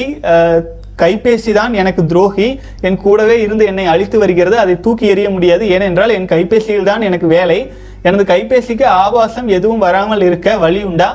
கைபேசி 1.02 1.52
தான் 1.58 1.74
எனக்கு 1.74 2.06
துரோகி. 2.06 2.48
என் 2.88 3.02
கூடவே 3.04 3.36
இருந்து 3.42 3.66
என்னை 3.72 3.86
அழித்து 3.94 4.18
வருகிறது. 4.20 4.58
அதை 4.64 4.76
தூக்கி 4.86 5.12
எறிய 5.14 5.30
முடியாது. 5.30 5.64
ஏனென்றால் 5.76 6.10
என் 6.10 6.32
கைபேசியில் 6.32 6.90
தான் 6.92 7.02
எனக்கு 7.02 7.28
வேலை. 7.28 7.72
எனது 8.02 8.24
கைபேசிக்கு 8.34 8.86
ஆபாசம் 9.04 9.48
எதுவும் 9.48 9.84
வராமல் 9.88 10.22
இருக்க 10.22 10.58
வழி 10.58 10.82
உண்டா? 10.84 11.10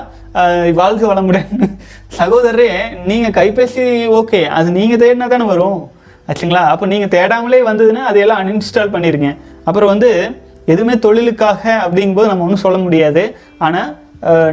வாழ்க 0.74 1.14
வளமுடன். 1.14 1.50
சகோதரரே 2.18 2.68
நீங்கள் 3.04 3.34
கைபேசி 3.38 3.84
ஓகே. 4.18 4.44
அது 4.44 4.70
நீங்கள் 4.70 5.00
தேடினா 5.02 5.26
தானே 5.26 5.44
வரும். 5.44 5.90
ஆச்சுங்களா? 6.28 6.62
அப்போ 6.74 6.86
நீங்கள் 6.86 7.12
தேடாமலே 7.16 7.60
வந்ததுன்னா 7.70 8.02
அதையெல்லாம் 8.10 8.40
அன்இன்ஸ்டால் 8.42 8.94
பண்ணிருங்க. 8.94 9.36
அப்புறம் 9.64 9.88
வந்து 9.88 10.40
எதுவுமே 10.66 10.98
தொழிலுக்காக 10.98 11.82
அப்படிங்கும்போது 11.84 12.26
நம்ம 12.26 12.42
ஒன்றும் 12.42 12.64
சொல்ல 12.66 12.78
முடியாது. 12.78 13.36
ஆனால் 13.58 13.96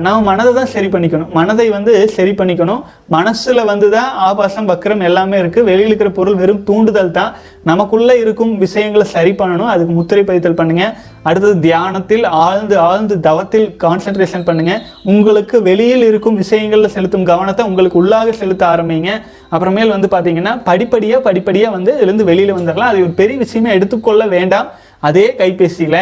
நாம் 0.06 0.28
மனதை 0.30 0.52
தான் 0.58 0.70
சரி 0.74 0.88
பண்ணிக்கணும். 0.94 1.30
மனதை 1.38 1.66
வந்து 1.76 1.94
சரி 2.16 2.32
பண்ணிக்கணும். 2.38 2.80
மனசில் 3.16 3.62
வந்து 3.70 3.88
தான் 3.96 4.08
ஆபாசம் 4.28 4.70
வக்கரம் 4.70 5.04
எல்லாமே 5.08 5.36
இருக்குது 5.42 5.68
வெளியில் 5.70 5.90
இருக்கிற 5.92 6.10
பொருள் 6.20 6.38
வெறும் 6.40 6.62
தூண்டுதல் 6.70 7.12
தான். 7.18 7.34
நமக்குள்ளே 7.70 8.16
இருக்கும் 8.24 8.54
விஷயங்களை 8.64 9.06
சரி 9.16 9.34
பண்ணணும். 9.42 9.70
அதுக்கு 9.74 9.94
முத்திரை 9.98 10.24
பதித்தல் 10.30 10.58
பண்ணுங்கள் 10.62 10.94
அடுத்தது 11.30 11.54
தியானத்தில் 11.66 12.26
ஆழ்ந்து 12.46 12.76
ஆழ்ந்து 12.88 13.18
தவத்தில் 13.28 13.68
கான்சென்ட்ரேஷன் 13.86 14.48
பண்ணுங்கள் 14.48 14.82
உங்களுக்கு 15.14 15.60
வெளியில் 15.70 16.06
இருக்கும் 16.10 16.40
விஷயங்களில் 16.44 16.94
செலுத்தும் 16.96 17.28
கவனத்தை 17.32 17.66
உங்களுக்கு 17.70 18.00
உள்ளாக 18.02 18.34
செலுத்த 18.42 18.66
ஆரம்பிங்க. 18.74 19.12
அப்புறமேல் 19.54 19.94
வந்து 19.96 20.10
பார்த்தீங்கன்னா 20.16 20.56
படிப்படியாக 20.70 21.22
படிப்படியாக 21.28 21.76
வந்து 21.78 21.94
இதுலேருந்து 22.00 22.30
வெளியில் 22.32 22.58
வந்துடலாம் 22.60 22.92
அது 22.94 23.06
ஒரு 23.08 23.14
பெரிய 23.22 23.38
விஷயமே 23.46 23.76
எடுத்துக்கொள்ள 23.78 24.26
வேண்டாம். 24.36 24.70
அதே 25.10 25.28
கைபேசியில் 25.42 26.02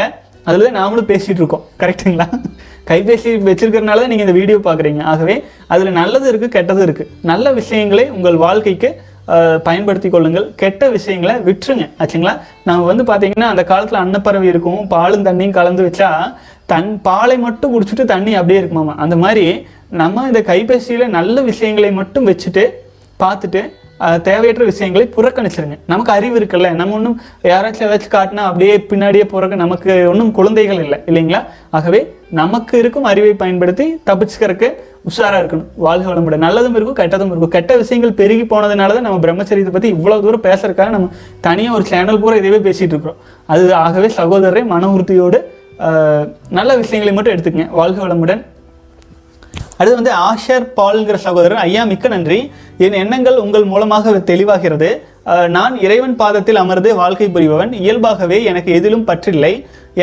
அதில் 0.49 0.75
நாமளும் 0.79 1.11
பேசிகிட்டு 1.11 1.41
இருக்கோம். 1.43 1.67
கரெக்ட்டுங்களா 1.83 2.29
கைபேசி 2.89 3.29
வச்சிருக்கிறனால 3.49 4.01
தான் 4.03 4.11
நீங்கள் 4.13 4.27
இந்த 4.27 4.35
வீடியோ 4.39 4.57
பார்க்குறீங்க. 4.67 5.01
ஆகவே 5.11 5.35
அதில் 5.73 5.97
நல்லது 6.01 6.25
இருக்குது 6.31 6.55
கெட்டது 6.55 6.81
இருக்குது 6.87 7.11
நல்ல 7.31 7.51
விஷயங்களை 7.59 8.05
உங்கள் 8.17 8.39
வாழ்க்கைக்கு 8.45 8.89
பயன்படுத்தி 9.67 10.09
கொள்ளுங்கள். 10.11 10.45
கெட்ட 10.61 10.83
விஷயங்களை 10.97 11.33
விட்டுருங்க. 11.47 11.85
ஆச்சுங்களா? 12.01 12.33
நம்ம 12.67 12.85
வந்து 12.91 13.03
பார்த்தீங்கன்னா 13.09 13.49
அந்த 13.53 13.63
காலத்தில் 13.71 14.03
அன்னப்பறவை 14.03 14.47
இருக்கும் 14.51 14.83
பாலும் 14.93 15.25
தண்ணியும் 15.27 15.57
கலந்து 15.57 15.85
வச்சா 15.87 16.09
தன் 16.71 16.91
பாலை 17.07 17.35
மட்டும் 17.47 17.73
குடிச்சிட்டு 17.73 18.05
தண்ணி 18.13 18.31
அப்படியே 18.39 18.59
இருக்குமாமா. 18.61 18.95
அந்த 19.05 19.15
மாதிரி 19.23 19.45
நம்ம 20.01 20.23
இந்த 20.29 20.41
கைபேசியில் 20.51 21.13
நல்ல 21.17 21.41
விஷயங்களை 21.49 21.91
மட்டும் 21.99 22.27
வச்சுட்டு 22.29 22.63
பார்த்துட்டு 23.23 23.61
தேவையற்ற 24.27 24.63
விஷயங்களை 24.71 25.05
புறக்கணிச்சிருங்க. 25.15 25.77
நமக்கு 25.91 26.11
அறிவு 26.17 26.35
இருக்குல்ல? 26.39 26.69
நம்ம 26.79 26.95
ஒன்றும் 26.97 27.15
யாராச்சும் 27.51 27.85
ஏதாச்சும் 27.87 28.13
காட்டினா 28.17 28.43
அப்படியே 28.49 28.75
பின்னாடியே 28.91 29.25
போறக்க 29.33 29.63
நமக்கு 29.63 29.91
ஒன்றும் 30.11 30.31
குழந்தைகள் 30.37 30.81
இல்லை 30.83 30.99
இல்லைங்களா? 31.09 31.41
ஆகவே 31.77 32.01
நமக்கு 32.39 32.73
இருக்கும் 32.81 33.09
அறிவை 33.11 33.33
பயன்படுத்தி 33.41 33.85
தப்பிச்சுக்கிறதுக்கு 34.09 34.69
உஷாராக 35.09 35.41
இருக்கணும். 35.41 35.67
வாழ்க 35.85 36.05
வளமுடன். 36.11 36.43
நல்லதும் 36.47 36.75
இருக்கும் 36.77 36.99
கெட்டதும் 37.01 37.31
இருக்கும். 37.31 37.53
கெட்ட 37.57 37.77
விஷயங்கள் 37.81 38.17
பெருகி 38.21 38.45
போனதுனால 38.53 38.95
தான் 38.97 39.07
நம்ம 39.07 39.21
பிரம்மச்சரியத்தை 39.25 39.73
பற்றி 39.75 39.91
இவ்வளோ 39.95 40.17
தூரம் 40.25 40.45
பேசுறதுக்காக 40.47 40.91
நம்ம 40.95 41.09
தனியாக 41.47 41.77
ஒரு 41.77 41.87
சேனல் 41.91 42.21
பூரா 42.23 42.37
இதுவே 42.41 42.59
பேசிகிட்டு 42.67 42.93
இருக்கிறோம். 42.95 43.21
அது 43.53 43.63
ஆகவே 43.85 44.09
சகோதரரை 44.19 44.63
மன 44.73 44.91
உறுதியோடு 44.97 45.39
நல்ல 46.59 46.71
விஷயங்களை 46.83 47.13
மட்டும் 47.15 47.35
எடுத்துக்கங்க. 47.35 47.69
வாழ்க 47.79 47.99
வளமுடன். 48.05 48.43
அடுத்து 49.79 49.99
வந்து 49.99 50.13
ஆஷர் 50.29 50.65
பால்ங்கிற 50.77 51.17
சகோதரர் 51.25 51.63
ஐயா 51.65 51.81
மிக்க 51.91 52.07
நன்றி. 52.13 52.39
என் 52.85 52.99
எண்ணங்கள் 53.01 53.41
உங்கள் 53.45 53.65
மூலமாக 53.73 54.13
தெளிவாகிறது. 54.31 54.89
நான் 55.57 55.73
இறைவன் 55.85 56.15
பாதத்தில் 56.21 56.61
அமர்ந்து 56.63 56.89
வாழ்க்கை 57.01 57.27
புரிபவன். 57.35 57.73
இயல்பாகவே 57.83 58.37
எனக்கு 58.51 58.71
எதிலும் 58.79 59.07
பற்றில்லை. 59.09 59.53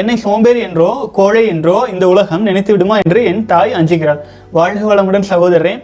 என்னை 0.00 0.14
சோம்பேறி 0.26 0.60
என்றோ 0.68 0.90
கோழை 1.18 1.42
என்றோ 1.54 1.78
இந்த 1.94 2.04
உலகம் 2.12 2.46
நினைத்து 2.50 2.72
விடுமா 2.74 2.96
என்று 3.06 3.20
என் 3.30 3.42
தாய் 3.52 3.76
அஞ்சுகிறாள். 3.80 4.22
வாழ்க 4.58 4.84
வளமுடன் 4.90 5.28
சகோதரரே. 5.32 5.74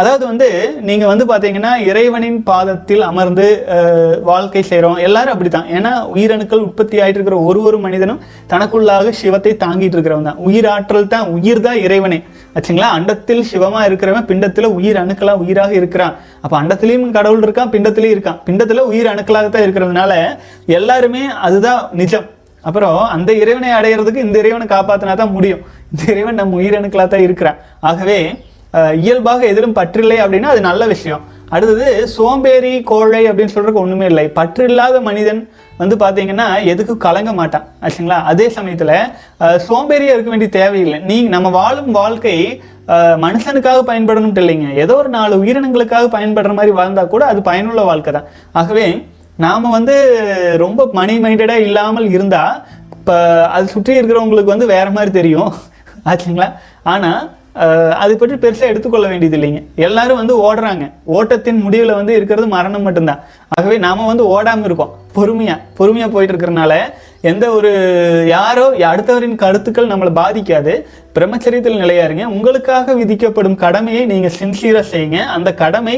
அதாவது 0.00 0.24
வந்து 0.30 0.48
நீங்க 0.88 1.04
வந்து 1.10 1.24
பாத்தீங்கன்னா 1.30 1.70
இறைவனின் 1.90 2.36
பாதத்தில் 2.50 3.02
அமர்ந்து 3.08 3.46
வாழ்க்கை 4.28 4.62
செய்கிறோம் 4.68 5.00
எல்லாரும் 5.06 5.34
அப்படித்தான். 5.34 5.70
ஏன்னா 5.76 5.92
உயிரணுக்கள் 6.14 6.62
உற்பத்தி 6.66 6.96
ஆயிட்டு 7.02 7.18
இருக்கிற 7.18 7.38
ஒரு 7.48 7.60
ஒரு 7.68 7.78
மனிதனும் 7.86 8.20
தனக்குள்ளாக 8.52 9.12
சிவத்தை 9.22 9.52
தாங்கிட்டு 9.64 9.96
இருக்கிறவன் 9.96 10.28
தான் 10.28 10.42
உயிராற்றல் 10.48 11.10
தான் 11.14 11.26
உயிர் 11.36 11.64
தான் 11.66 11.80
இறைவனே. 11.86 12.18
ஆச்சுங்களா? 12.56 12.88
அண்டத்தில் 12.96 13.42
சிவமாக 13.50 13.84
இருக்கிறவன் 13.88 14.26
பிண்டத்தில் 14.30 14.68
உயிர் 14.78 14.98
அணுக்களாக 15.02 15.42
உயிராக 15.44 15.72
இருக்கிறான். 15.80 16.14
அப்போ 16.44 16.56
அண்டத்திலையும் 16.62 17.08
கடவுள் 17.16 17.44
இருக்கான் 17.46 17.72
பிண்டத்திலையும் 17.74 18.14
இருக்கான். 18.16 18.38
பிண்டத்தில் 18.48 18.88
உயிர் 18.90 19.10
அணுக்களாகத்தான் 19.12 19.64
இருக்கிறதுனால 19.66 20.12
எல்லாருமே 20.78 21.24
அதுதான் 21.48 21.82
நிஜம். 22.00 22.28
அப்புறம் 22.68 22.98
அந்த 23.16 23.30
இறைவனை 23.42 23.70
அடையிறதுக்கு 23.76 24.24
இந்த 24.26 24.36
இறைவனை 24.42 24.66
காப்பாற்றினா 24.72 25.14
தான் 25.22 25.34
முடியும். 25.36 25.62
இந்த 25.92 26.02
இறைவன் 26.14 26.40
நம்ம 26.40 26.58
உயிரணுக்களாக 26.62 27.08
தான் 27.14 27.26
இருக்கிறான். 27.26 27.60
ஆகவே 27.90 28.18
இயல்பாக 29.04 29.46
எதிலும் 29.52 29.78
பற்றில்லை 29.78 30.18
அப்படின்னா 30.24 30.50
அது 30.54 30.60
நல்ல 30.70 30.82
விஷயம். 30.94 31.22
அடுத்தது 31.54 31.86
சோம்பேறி 32.16 32.74
கோழை 32.90 33.22
அப்படின்னு 33.28 33.54
சொல்றதுக்கு 33.54 33.84
ஒன்றுமே 33.84 34.06
இல்லை. 34.10 34.26
பற்று 34.36 34.64
இல்லாத 34.70 34.96
மனிதன் 35.08 35.40
வந்து 35.82 35.96
பார்த்தீங்கன்னா 36.02 36.46
எதுக்கும் 36.72 37.04
கலங்க 37.06 37.30
மாட்டான். 37.40 37.64
ஆச்சுங்களா? 37.84 38.18
அதே 38.32 38.46
சமயத்தில் 38.56 38.96
சோம்பேறியாக 39.68 40.16
இருக்க 40.16 40.30
வேண்டிய 40.34 40.50
தேவையில்லை. 40.58 40.98
நீ 41.10 41.16
நம்ம 41.36 41.50
வாழும் 41.60 41.92
வாழ்க்கை 42.00 42.36
மனுஷனுக்காக 43.24 43.80
பயன்படணும்ட்டு 43.88 44.42
இல்லைங்க. 44.44 44.68
ஏதோ 44.84 44.94
ஒரு 45.02 45.10
நாலு 45.16 45.34
உயிரினங்களுக்காக 45.42 46.06
பயன்படுற 46.16 46.52
மாதிரி 46.58 46.72
வாழ்ந்தால் 46.78 47.12
கூட 47.14 47.24
அது 47.32 47.40
பயனுள்ள 47.50 47.82
வாழ்க்கை 47.90 48.12
தான். 48.16 48.28
ஆகவே 48.60 48.86
நாம் 49.44 49.74
வந்து 49.78 49.96
ரொம்ப 50.62 50.88
மணி 50.98 51.14
மைண்டடாக 51.24 51.66
இல்லாமல் 51.66 52.08
இருந்தால் 52.16 52.56
இப்போ 52.96 53.16
அது 53.56 53.66
சுற்றி 53.74 53.92
இருக்கிறவங்களுக்கு 53.98 54.54
வந்து 54.54 54.72
வேறு 54.74 54.90
மாதிரி 54.96 55.12
தெரியும். 55.20 55.52
ஆச்சுங்களா? 56.10 56.48
ஆனால் 56.92 57.20
அதை 58.02 58.14
பற்றி 58.16 58.36
பெருசாக 58.42 58.72
எடுத்துக்கொள்ள 58.72 59.06
வேண்டியது 59.08 59.36
இல்லைங்க 59.38 59.60
எல்லாரும் 59.86 60.20
வந்து 60.20 60.34
ஓடுறாங்க. 60.46 60.84
ஓட்டத்தின் 61.16 61.62
முடிவில் 61.64 61.98
வந்து 61.98 62.12
இருக்கிறது 62.18 62.46
மரணம் 62.56 62.86
மட்டும்தான். 62.86 63.20
ஆகவே 63.56 63.76
நாம் 63.86 64.10
வந்து 64.12 64.26
ஓடாமல் 64.34 64.68
இருக்கோம். 64.68 64.92
பொறுமையாக 65.16 65.64
பொறுமையாக 65.78 66.12
போயிட்டு 66.14 66.34
இருக்கிறனால 66.34 66.74
எந்த 67.30 67.44
ஒரு 67.56 67.70
யாரோ 68.34 68.66
அடுத்தவரின் 68.90 69.40
கருத்துக்கள் 69.42 69.90
நம்மளை 69.92 70.12
பாதிக்காது. 70.20 70.74
பிரம்மச்சரியத்தில் 71.16 71.82
நிலையாருங்க 71.82 72.24
உங்களுக்காக 72.36 72.94
விதிக்கப்படும் 73.00 73.60
கடமையை 73.64 74.04
நீங்கள் 74.12 74.36
சின்சியராக 74.40 74.86
செய்யுங்க. 74.92 75.20
அந்த 75.36 75.52
கடமை 75.62 75.96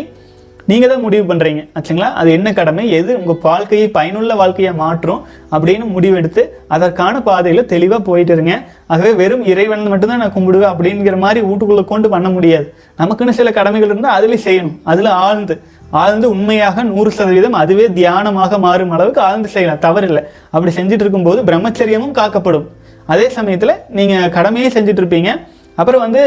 நீங்கள் 0.70 0.90
தான் 0.90 1.02
முடிவு 1.04 1.24
பண்ணுறீங்க 1.30 1.60
ஆச்சுங்களா? 1.76 2.08
அது 2.20 2.28
என்ன 2.36 2.48
கடமை? 2.58 2.82
எது 2.98 3.12
உங்கள் 3.20 3.38
வாழ்க்கையை 3.48 3.86
பயனுள்ள 3.96 4.32
வாழ்க்கையை 4.40 4.72
மாற்றும் 4.82 5.20
அப்படின்னு 5.54 5.84
முடிவெடுத்து 5.94 6.42
அதற்கான 6.74 7.22
பாதையில் 7.28 7.68
தெளிவாக 7.72 8.00
போயிட்டு 8.08 8.32
இருங்க. 8.36 8.54
ஆகவே 8.92 9.12
வெறும் 9.20 9.44
இறைவன் 9.52 9.84
மட்டும்தான் 9.92 10.22
நான் 10.24 10.34
கும்பிடுவேன் 10.36 10.72
அப்படிங்கிற 10.72 11.18
மாதிரி 11.24 11.40
வீட்டுக்குள்ளே 11.48 11.84
கொண்டு 11.92 12.08
பண்ண 12.14 12.30
முடியாது. 12.36 12.66
நமக்குன்னு 13.00 13.38
சில 13.40 13.50
கடமைகள் 13.58 13.90
இருந்தால் 13.92 14.16
அதுலயும் 14.18 14.46
செய்யணும். 14.48 14.76
அதில் 14.92 15.10
ஆழ்ந்து 15.24 15.56
ஆழ்ந்து 16.02 16.26
உண்மையாக 16.34 16.82
நூறு 16.90 17.10
சதவீதம் 17.16 17.56
அதுவே 17.62 17.86
தியானமாக 17.96 18.58
மாறும் 18.66 18.92
அளவுக்கு 18.96 19.20
ஆழ்ந்து 19.20 19.48
செய்யலாம். 19.54 19.82
தவறில்லை. 19.86 20.22
அப்படி 20.54 20.72
செஞ்சுட்டு 20.78 21.04
இருக்கும்போது 21.04 21.40
பிரம்மச்சரியமும் 21.48 22.14
காக்கப்படும். 22.20 22.68
அதே 23.12 23.26
சமயத்தில் 23.38 23.74
நீங்கள் 23.98 24.30
கடமையே 24.36 24.68
செஞ்சுட்டு 24.76 25.02
இருப்பீங்க. 25.02 25.32
அப்புறம் 25.80 26.02
வந்து 26.04 26.22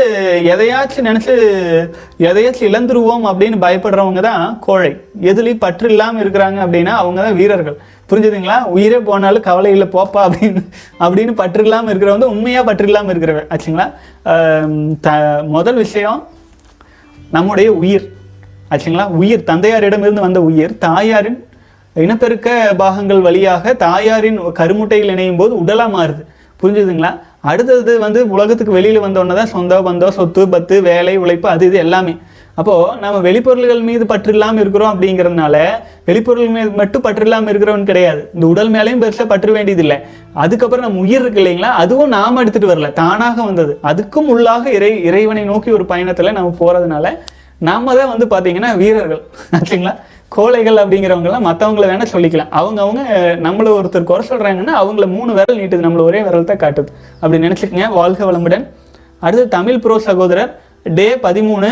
எதையாச்சும் 0.53 1.07
நினச்சி 1.07 1.33
எதையாச்சும் 2.29 2.69
இழந்துருவோம் 2.69 3.25
அப்படின்னு 3.31 3.57
பயப்படுறவங்க 3.65 4.21
தான் 4.27 4.43
கோழை. 4.65 4.91
எதுலேயும் 5.31 5.63
பற்று 5.65 5.89
இல்லாமல் 5.93 6.21
இருக்கிறாங்க 6.23 6.59
அப்படின்னா 6.65 6.93
அவங்க 7.01 7.19
தான் 7.25 7.37
வீரர்கள். 7.39 7.77
புரிஞ்சுதுங்களா? 8.09 8.57
உயிரே 8.75 8.99
போனாலும் 9.09 9.45
கவலை 9.49 9.71
இல்லை 9.75 9.87
போப்பா 9.95 10.21
அப்படின்னு 10.27 10.61
அப்படின்னு 11.05 11.33
பற்று 11.41 11.63
இல்லாமல் 11.63 11.91
இருக்கிறவங்க 11.93 12.27
உண்மையாக 12.35 12.67
பற்று 12.69 12.87
இல்லாமல் 12.89 13.13
இருக்கிறவன். 13.13 13.47
ஆச்சுங்களா? 13.53 13.87
த 15.05 15.09
முதல் 15.55 15.79
விஷயம் 15.83 16.19
நம்முடைய 17.31 17.69
உயிர். 17.81 18.05
ஆச்சுங்களா? 18.71 19.07
உயிர். 19.21 19.47
தந்தையாரிடமிருந்து 19.51 20.27
வந்த 20.27 20.41
உயிர். 20.41 20.73
தாயாரின் 20.87 21.39
இனப்பெருக்க 21.95 22.49
பாகங்கள் 22.83 23.21
வழியாக 23.27 23.73
தாயாரின் 23.73 24.39
கருமுட்டையில் 24.61 25.13
இணையும் 25.15 25.39
போது 25.41 25.53
உடலாக 25.63 25.95
மாறுது. 25.97 26.23
புரிஞ்சுதுங்களா? 26.61 27.11
அடுத்தது 27.49 27.93
வந்து 28.05 28.19
உலகத்துக்கு 28.35 28.77
வெளியில் 28.77 29.03
வந்தோடனே 29.05 29.35
தான் 29.39 29.53
சொந்த 29.55 29.81
பந்தம் 29.87 30.15
சொத்து 30.19 30.41
பத்து 30.53 30.75
வேலை 30.89 31.13
உழைப்பு 31.23 31.47
அது 31.49 31.65
இது 31.69 31.77
எல்லாமே. 31.77 32.13
அப்போது 32.57 32.99
நம்ம 33.03 33.17
வெளிப்பொருள்கள் 33.27 33.81
மீது 33.87 34.03
பற்று 34.05 34.31
இல்லாமல் 34.33 34.61
இருக்கிறோம் 34.63 34.91
அப்படிங்கிறதுனால 34.93 35.55
வெளிப்பொருள் 36.07 36.53
மீது 36.55 36.69
மட்டும் 36.81 37.03
பற்று 37.05 37.25
இல்லாமல் 37.27 37.51
இருக்கிறவன் 37.53 37.87
கிடையாது. 37.89 38.21
இந்த 38.35 38.45
உடல் 38.47 38.71
மேலேயும் 38.75 39.01
பெருசாக 39.03 39.27
பற்று 39.33 39.51
வேண்டியதில்லை. 39.51 39.97
அதுக்கப்புறம் 40.43 40.85
நம்ம 40.87 40.99
உயிர் 40.99 41.21
இருக்கு 41.21 41.41
இல்லைங்களா? 41.41 41.71
அதுவும் 41.83 42.13
நாம் 42.17 42.41
எடுத்துகிட்டு 42.43 42.73
வரல. 42.73 42.89
தானாக 43.01 43.37
வந்தது. 43.43 43.73
அதுக்கும் 43.91 44.29
உள்ளாக 44.35 44.71
இறை 44.77 44.91
இறைவனை 45.09 45.43
நோக்கி 45.43 45.71
ஒரு 45.71 45.85
பயணத்தில் 45.85 46.37
நம்ம 46.39 46.53
போகிறதுனால 46.61 47.11
நாம 47.61 47.93
தான் 47.95 48.11
வந்து 48.13 48.25
பார்த்தீங்கன்னா 48.25 48.71
வீரர்கள். 48.77 49.21
ஆச்சுங்களா 49.57 49.93
கோழைகள் 50.27 50.79
அப்படிங்கிறவங்கலாம் 50.81 51.45
மற்றவங்கள 51.47 51.85
வேணால் 51.91 52.11
சொல்லிக்கலாம். 52.13 52.51
அவங்க 52.59 52.79
அவங்க 52.85 53.01
நம்மள 53.45 53.67
ஒருத்தர் 53.79 54.07
குறை 54.09 54.23
சொல்கிறாங்கன்னா 54.29 54.73
அவங்கள 54.81 55.05
மூணு 55.15 55.33
விரல் 55.37 55.59
நீட்டுது. 55.59 55.85
நம்மள 55.85 56.01
ஒரே 56.09 56.21
விரல் 56.27 56.49
தான் 56.51 56.61
காட்டுது. 56.63 56.89
அப்படி 57.21 57.39
நினச்சிக்கங்க. 57.47 57.87
வாழ்க 57.99 58.31
வளமுடன். 58.31 58.65
அடுத்து 59.19 59.45
தமிழ் 59.57 59.79
ப்ரோ 59.83 59.97
சகோதரர் 60.07 60.51
டே 60.97 61.07
பதிமூணு 61.27 61.67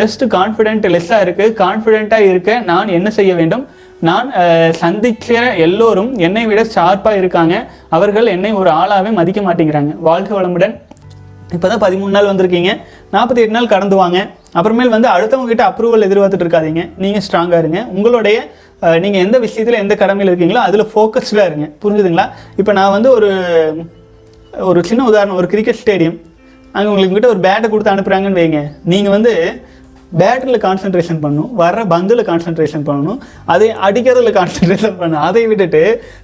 ஜஸ்ட் 0.00 0.24
கான்ஃபிடென்ட் 0.34 0.84
லெஸ்ஸாக 0.94 1.24
இருக்குது 1.24 1.54
கான்ஃபிடென்ட்டாக 1.62 2.28
இருக்க 2.32 2.58
நான் 2.70 2.92
என்ன 2.98 3.10
செய்ய 3.18 3.32
வேண்டும்? 3.40 3.64
நான் 4.08 4.28
சந்திக்கிற 4.82 5.42
எல்லோரும் 5.64 6.10
என்னை 6.26 6.44
விட 6.50 6.60
ஷார்ப்பாக 6.74 7.20
இருக்காங்க. 7.22 7.54
அவர்கள் 7.96 8.26
என்னை 8.26 8.52
ஒரு 8.60 8.70
ஆளாகவே 8.70 9.10
மதிக்க 9.18 9.40
மாட்டேங்கிறாங்க. 9.40 9.92
வாழ்க 10.08 10.30
வளமுடன். 10.40 10.74
இப்போதான் 11.54 11.82
பதிமூணு 11.86 12.14
நாள் 12.16 12.30
வந்திருக்கீங்க. 12.30 12.70
நாற்பத்தி 13.12 13.42
எட்டு 13.42 13.56
நாள் 13.56 13.72
கடந்து 13.74 13.96
வாங்க. 13.96 14.18
அப்புறமேல் 14.58 14.94
வந்து 14.94 15.08
அடுத்தவங்க 15.14 15.50
கிட்ட 15.52 15.64
அப்ரூவல் 15.70 16.06
எதிர்பார்த்துட்டு 16.06 16.46
இருக்காதீங்க. 16.46 16.82
நீங்கள் 17.04 17.24
ஸ்ட்ராங்காக 17.26 17.60
இருங்க. 17.64 17.80
உங்களுடைய 17.96 18.38
நீங்கள் 19.02 19.22
எந்த 19.26 19.36
விஷயத்தில் 19.44 19.80
எந்த 19.80 19.94
கடமையில் 20.02 20.30
இருக்கீங்களோ 20.32 20.62
அதில் 20.68 20.88
ஃபோக்கஸ்டாக 20.92 21.48
இருங்க. 21.50 21.66
புரிஞ்சுதுங்களா? 21.82 22.26
இப்போ 22.60 22.72
நான் 22.78 22.94
வந்து 22.96 23.10
ஒரு 23.18 23.30
ஒரு 24.70 24.80
சின்ன 24.88 25.02
உதாரணம். 25.10 25.36
ஒரு 25.40 25.46
கிரிக்கெட் 25.52 25.80
ஸ்டேடியம் 25.82 26.16
அங்கே 26.74 26.88
உங்களுக்கு 26.90 27.16
கிட்ட 27.16 27.28
ஒரு 27.34 27.40
பேட்டை 27.46 27.68
கொடுத்து 27.70 27.92
அனுப்புகிறாங்கன்னு 27.94 28.40
வைங்க. 28.40 28.60
நீங்கள் 28.92 29.14
வந்து 29.16 29.32
பேட்டரியில் 30.20 30.62
கான்சென்ட்ரேஷன் 30.66 31.20
பண்ணணும். 31.22 31.50
வர்ற 31.60 31.82
பந்தில் 31.92 32.22
கான்சென்ட்ரேஷன் 32.30 32.86
பண்ணணும். 32.88 33.20
அதை 33.52 33.68
அடிக்கிறதுல 33.86 34.32
கான்சென்ட்ரேஷன் 34.38 34.96
பண்ணணும். 35.00 35.24
அதை 35.28 35.44
விட்டுட்டு 35.52 35.82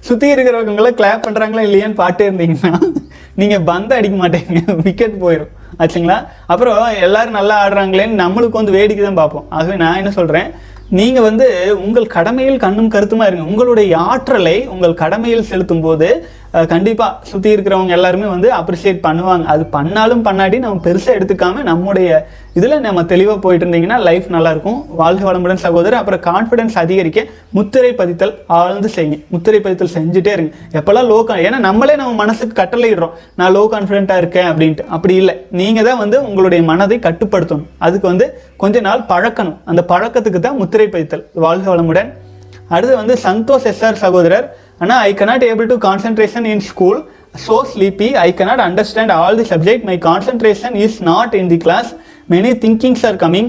சுற்றி 0.09 0.27
இருக்கிறவங்களை 0.33 0.91
கிளாப் 0.99 1.25
பண்ணுறாங்களா 1.27 1.63
இல்லையான்னு 1.69 2.01
பாட்டே 2.03 2.27
இருந்தீங்கன்னா 2.29 2.73
நீங்கள் 3.41 3.65
பந்தை 3.71 3.97
அடிக்க 3.99 4.17
மாட்டீங்க. 4.23 4.61
விக்கெட் 4.87 5.17
போயிடும் 5.23 5.53
ஆச்சுங்களா? 5.83 6.17
அப்புறம் 6.51 6.79
எல்லாரும் 7.07 7.37
நல்லா 7.39 7.57
ஆடுறாங்களேன்னு 7.65 8.21
நம்மளுக்கு 8.23 8.59
வந்து 8.61 8.75
வேடிக்கை 8.77 9.03
தான் 9.05 9.21
பார்ப்போம். 9.21 9.45
ஆகவே 9.49 9.75
நான் 9.83 9.99
என்ன 10.01 10.11
சொல்கிறேன் 10.11 10.49
நீங்கள் 10.99 11.25
வந்து 11.27 11.45
உங்கள் 11.85 12.13
கடமையில் 12.15 12.63
கண்ணும் 12.63 12.93
கருத்துமாக 12.93 13.29
இருங்க. 13.29 13.45
உங்களுடைய 13.51 13.91
ஆற்றலை 14.11 14.57
உங்கள் 14.75 14.99
கடமையில் 15.01 15.49
செலுத்தும் 15.49 15.83
போது 15.87 16.07
கண்டிப்பாக 16.71 17.27
சுற்றி 17.29 17.49
இருக்கிறவங்க 17.55 17.93
எல்லாருமே 17.95 18.27
வந்து 18.33 18.47
அப்ரிஷியேட் 18.57 19.01
பண்ணுவாங்க. 19.05 19.43
அது 19.53 19.63
பண்ணாலும் 19.75 20.23
பண்ணாடி 20.27 20.57
நம்ம 20.63 20.81
பெருசாக 20.85 21.17
எடுத்துக்காம 21.17 21.63
நம்முடைய 21.67 22.27
இதில் 22.57 22.73
நம்ம 22.85 23.03
தெளிவாக 23.11 23.37
போயிட்டு 23.43 23.65
இருந்தீங்கன்னா 23.65 23.97
லைஃப் 24.07 24.27
நல்லாயிருக்கும். 24.35 24.79
வாழ்க 25.01 25.23
வளமுடன் 25.27 25.61
சகோதரர். 25.65 25.99
அப்புறம் 25.99 26.21
கான்ஃபிடன்ஸ் 26.29 26.77
அதிகரிக்க 26.83 27.25
முத்திரை 27.57 27.91
பதித்தல் 27.99 28.33
ஆழ்ந்து 28.59 28.89
செய்யுங்க. 28.95 29.19
முத்திரை 29.33 29.59
பதித்தல் 29.65 29.93
செஞ்சுட்டே 29.97 30.31
இருங்க. 30.37 30.51
எப்போல்லாம் 30.79 31.09
லோ 31.11 31.19
ஏன்னா 31.47 31.59
நம்மளே 31.67 31.95
நம்ம 31.95 32.13
மனசுக்கு 32.13 32.55
கட்டளையிடுறோம். 32.61 33.13
நான் 33.35 33.53
லோ 33.57 33.63
கான்ஃபிடென்ட்டாக 33.73 34.17
இருக்கேன் 34.17 34.49
அப்படின்ட்டு. 34.51 34.85
அப்படி 34.97 35.15
இல்லை. 35.15 35.35
நீங்கள் 35.61 35.87
தான் 35.89 36.01
வந்து 36.03 36.19
உங்களுடைய 36.29 36.63
மனதை 36.63 36.99
கட்டுப்படுத்தணும். 37.07 37.67
அதுக்கு 37.77 38.07
வந்து 38.07 38.27
கொஞ்ச 38.63 38.81
நாள் 38.87 39.05
பழக்கணும். 39.11 39.59
அந்த 39.65 39.83
பழக்கத்துக்கு 39.93 40.41
தான் 40.47 40.59
முத்திரை 40.63 40.87
பதித்தல். 40.87 41.23
வாழ்க 41.45 41.75
வளமுடன். 41.75 42.09
அடுத்து 42.75 42.95
வந்து 43.01 43.17
சந்தோஷ் 43.27 43.69
எஸ்ஆர் 43.69 44.01
சகோதரர். 44.05 44.47
அண்ணா 44.83 44.97
I 45.07 45.11
cannot 45.21 45.43
able 45.51 45.67
to 45.71 45.75
concentration 45.85 46.45
in 46.51 46.61
school 46.67 46.99
so 47.45 47.55
sleepy 47.71 48.07
I 48.25 48.29
cannot 48.41 48.61
understand 48.65 49.11
all 49.21 49.37
the 49.39 49.45
subject 49.49 49.83
my 49.89 49.95
concentration 50.05 50.75
is 50.83 50.97
not 51.09 51.33
in 51.39 51.49
the 51.53 51.57
class 51.65 51.89
many 52.33 52.51
thinkings 52.63 53.03
are 53.09 53.17
coming. 53.23 53.47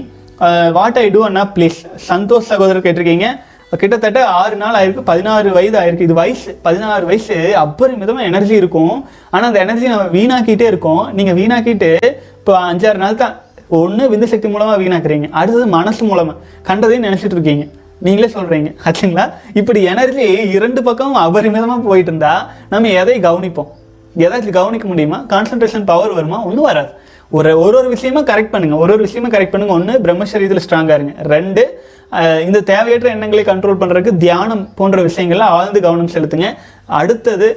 What 0.77 0.99
I 1.03 1.05
do 1.15 1.21
Anna 1.29 1.43
please 1.55 1.79
Santhosh 2.09 2.49
சகோதரர் 2.51 2.85
கேட்டிருக்கீங்க. 2.85 3.27
கிட்டத்தட்ட 3.81 4.19
ஆறு 4.41 4.55
நாள் 4.61 4.77
ஆயிருக்கு. 4.77 5.03
பதினாறு 5.09 5.49
வயது 5.57 5.77
ஆயிருக்கு. 5.81 6.07
இது 6.07 6.15
வயசு 6.21 6.51
பதினாறு 6.65 7.03
வயசு 7.09 7.35
அபரிமிதமாக 7.65 8.29
எனர்ஜி 8.29 8.55
இருக்கும். 8.61 8.95
ஆனால் 9.33 9.49
அந்த 9.49 9.59
எனர்ஜி 9.65 9.85
நம்ம 9.91 10.07
வீணாக்கிட்டே 10.17 10.67
இருக்கோம். 10.71 11.03
நீங்கள் 11.17 11.37
வீணாக்கிட்டு 11.41 11.91
இப்போ 12.39 12.55
அஞ்சாறு 12.71 12.99
நாள் 13.03 13.21
தான் 13.23 13.35
ஒன்று 13.81 14.09
விந்து 14.13 14.29
சக்தி 14.31 14.49
மூலமாக 14.55 14.79
வீணாக்குறீங்க. 14.83 15.29
அடுத்தது 15.41 15.67
மனசு 15.77 16.01
மூலமாக 16.09 16.37
கண்டதையும் 16.69 17.07
நினச்சிட்டு 17.07 17.37
இருக்கீங்க. 17.37 17.65
நீங்களே 18.05 18.29
சொல்கிறீங்க 18.35 18.69
ஆச்சுங்களா? 18.87 19.25
இப்படி 19.59 19.79
எனர்ஜி 19.93 20.25
இரண்டு 20.57 20.81
பக்கமும் 20.87 21.21
அபரிமிதமாக 21.25 21.81
போயிட்டு 21.89 22.11
இருந்தா 22.11 22.33
நம்ம 22.73 22.89
எதை 23.01 23.15
கவனிப்போம்? 23.27 23.69
எதாச்சும் 24.23 24.57
கவனிக்க 24.59 24.87
முடியுமா? 24.91 25.19
கான்சன்ட்ரேஷன் 25.33 25.89
பவர் 25.91 26.17
வருமா? 26.17 26.39
ஒன்றும் 26.49 26.67
வராது. 26.69 26.91
ஒரு 27.37 27.51
ஒரு 27.63 27.75
ஒரு 27.81 27.89
விஷயமா 27.95 28.21
கரெக்ட் 28.31 28.53
பண்ணுங்க. 28.53 28.77
ஒரு 28.83 28.91
ஒரு 28.95 29.03
விஷயமா 29.07 29.29
கரெக்ட் 29.35 29.53
பண்ணுங்க. 29.53 29.75
ஒன்று 29.77 29.93
பிரம்மச்சரியத்தில் 30.05 30.63
ஸ்ட்ராங்காக 30.65 30.97
இருங்க. 30.99 31.13
ரெண்டு 31.33 31.63
இந்த 32.45 32.59
தேவையற்ற 32.69 33.09
எண்ணங்களை 33.15 33.43
கண்ட்ரோல் 33.49 33.81
பண்ணுறதுக்கு 33.81 34.11
தியானம் 34.23 34.63
போன்ற 34.79 34.97
விஷயங்கள்ல 35.09 35.45
ஆழ்ந்து 35.57 35.81
கவனம் 35.85 36.13
செலுத்துங்க. 36.15 36.47
அடுத்தது 36.99 37.47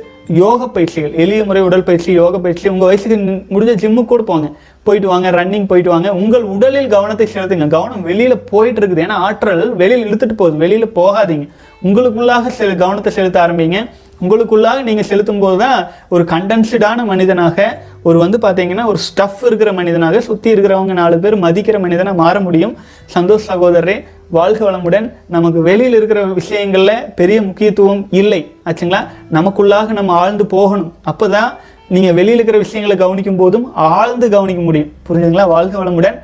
யோக 0.42 0.68
பயிற்சிகள். 0.74 1.14
எளிய 1.22 1.40
முறை 1.48 1.62
உடல் 1.68 1.88
பயிற்சி 1.88 2.10
யோக 2.20 2.38
பயிற்சி. 2.44 2.66
உங்கள் 2.74 2.90
வயசுக்கு 2.90 3.16
முடிஞ்ச 3.54 3.72
ஜிம்முக்கு 3.82 4.12
கூட 4.12 4.22
போங்க. 4.30 4.48
போயிட்டு 4.84 5.08
வாங்க 5.08 5.30
ரன்னிங் 5.30 5.66
போயிட்டு 5.66 5.90
வாங்க. 5.90 6.12
உங்கள் 6.12 6.42
உடலில் 6.42 6.86
கவனத்தை 6.86 7.28
செலுத்துங்க 7.34 7.66
கவனம் 7.66 8.02
வெளியில் 8.02 8.38
போயிட்டு 8.38 8.80
இருக்குது. 8.80 9.00
ஏன்னா 9.00 9.08
ஆற்றல் 9.08 9.74
வெளியில் 9.74 10.06
இழுத்துட்டு 10.06 10.32
போகுது. 10.32 10.56
வெளியில் 10.56 10.86
போகாதீங்க. 10.86 11.48
உங்களுக்குள்ளாக 11.84 12.50
செ- 12.58 12.76
கவனத்தை 12.76 13.12
செலுத்த 13.12 13.46
ஆரம்பிங்க. 13.46 13.90
உங்களுக்குள்ளாக 14.28 14.82
நீங்கள் 14.82 15.04
செலுத்தும் 15.04 15.38
போது 15.38 15.58
தான் 15.58 15.86
ஒரு 16.08 16.24
கண்டென்ஸ்டான 16.24 17.04
மனிதனாக 17.04 17.82
ஒரு 18.02 18.18
வந்து 18.18 18.38
பார்த்தீங்கன்னா 18.38 18.84
ஒரு 18.84 18.98
ஸ்டஃப் 18.98 19.46
இருக்கிற 19.46 19.72
மனிதனாக 19.72 20.20
சுற்றி 20.20 20.52
இருக்கிறவங்க 20.52 20.92
நாலு 20.92 21.18
பேர் 21.18 21.38
மதிக்கிற 21.38 21.80
மனிதனாக 21.80 22.16
மாற 22.16 22.40
முடியும். 22.40 22.76
சந்தோஷ் 23.18 23.40
சகோதரரே 23.48 24.04
வாழ்க 24.30 24.70
வளமுடன். 24.70 25.12
நமக்கு 25.26 25.60
வெளியில் 25.60 25.94
இருக்கிற 25.94 26.22
விஷயங்களில் 26.22 27.12
பெரிய 27.16 27.42
முக்கியத்துவம் 27.42 28.06
இல்லை. 28.10 28.52
ஆச்சுங்களா? 28.64 29.08
நமக்குள்ளாக 29.32 29.92
நம்ம 29.92 30.12
ஆழ்ந்து 30.12 30.46
போகணும். 30.46 30.92
அப்போ 31.02 31.28
தான் 31.28 31.54
நீங்கள் 31.92 32.16
வெளியில் 32.18 32.38
இருக்கிற 32.38 32.58
விஷயங்களை 32.64 32.96
கவனிக்கும் 33.04 33.40
போதும் 33.42 33.66
ஆழ்ந்து 33.94 34.26
கவனிக்க 34.34 34.60
முடியும். 34.68 34.90
புரிஞ்சுங்களா 35.06 35.46
வாழ்க 35.54 35.74
வளமுடன். 35.80 36.18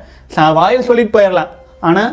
வாயில் 0.57 0.87
சொல்லிட்டு 0.89 1.15
போயிடலாம் 1.15 1.51
ஆனால் 1.89 2.11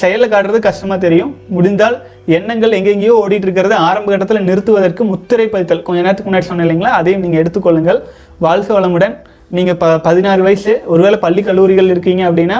செயலில் 0.00 0.30
காட்டுறது 0.32 0.58
கஷ்டமாக 0.66 0.98
தெரியும். 1.06 1.32
முடிந்தால் 1.56 1.96
எண்ணங்கள் 2.36 2.76
எங்கெங்கேயோ 2.78 3.14
ஓடிட்டு 3.22 3.46
இருக்கிறத 3.46 3.74
ஆரம்ப 3.88 4.08
கட்டத்தில் 4.12 4.46
நிறுத்துவதற்கு 4.48 5.02
முத்திரை 5.12 5.46
பதித்தல். 5.54 5.82
கொஞ்ச 5.86 5.98
நேரத்துக்கு 6.06 6.30
முன்னாடி 6.30 6.48
சொன்னேன் 6.50 6.66
இல்லைங்களா? 6.66 6.92
அதையும் 7.00 7.24
நீங்கள் 7.24 7.42
எடுத்துக்கொள்ளுங்கள். 7.42 8.00
வாழ்க 8.46 8.68
வளமுடன். 8.76 9.14
நீங்கள் 9.56 9.78
ப 9.82 9.88
பதினாறு 10.06 10.42
வயசு 10.46 10.72
ஒருவேளை 10.92 11.18
பள்ளி 11.24 11.42
கல்லூரிகள் 11.48 11.90
இருக்கீங்க 11.94 12.22
அப்படின்னா 12.28 12.58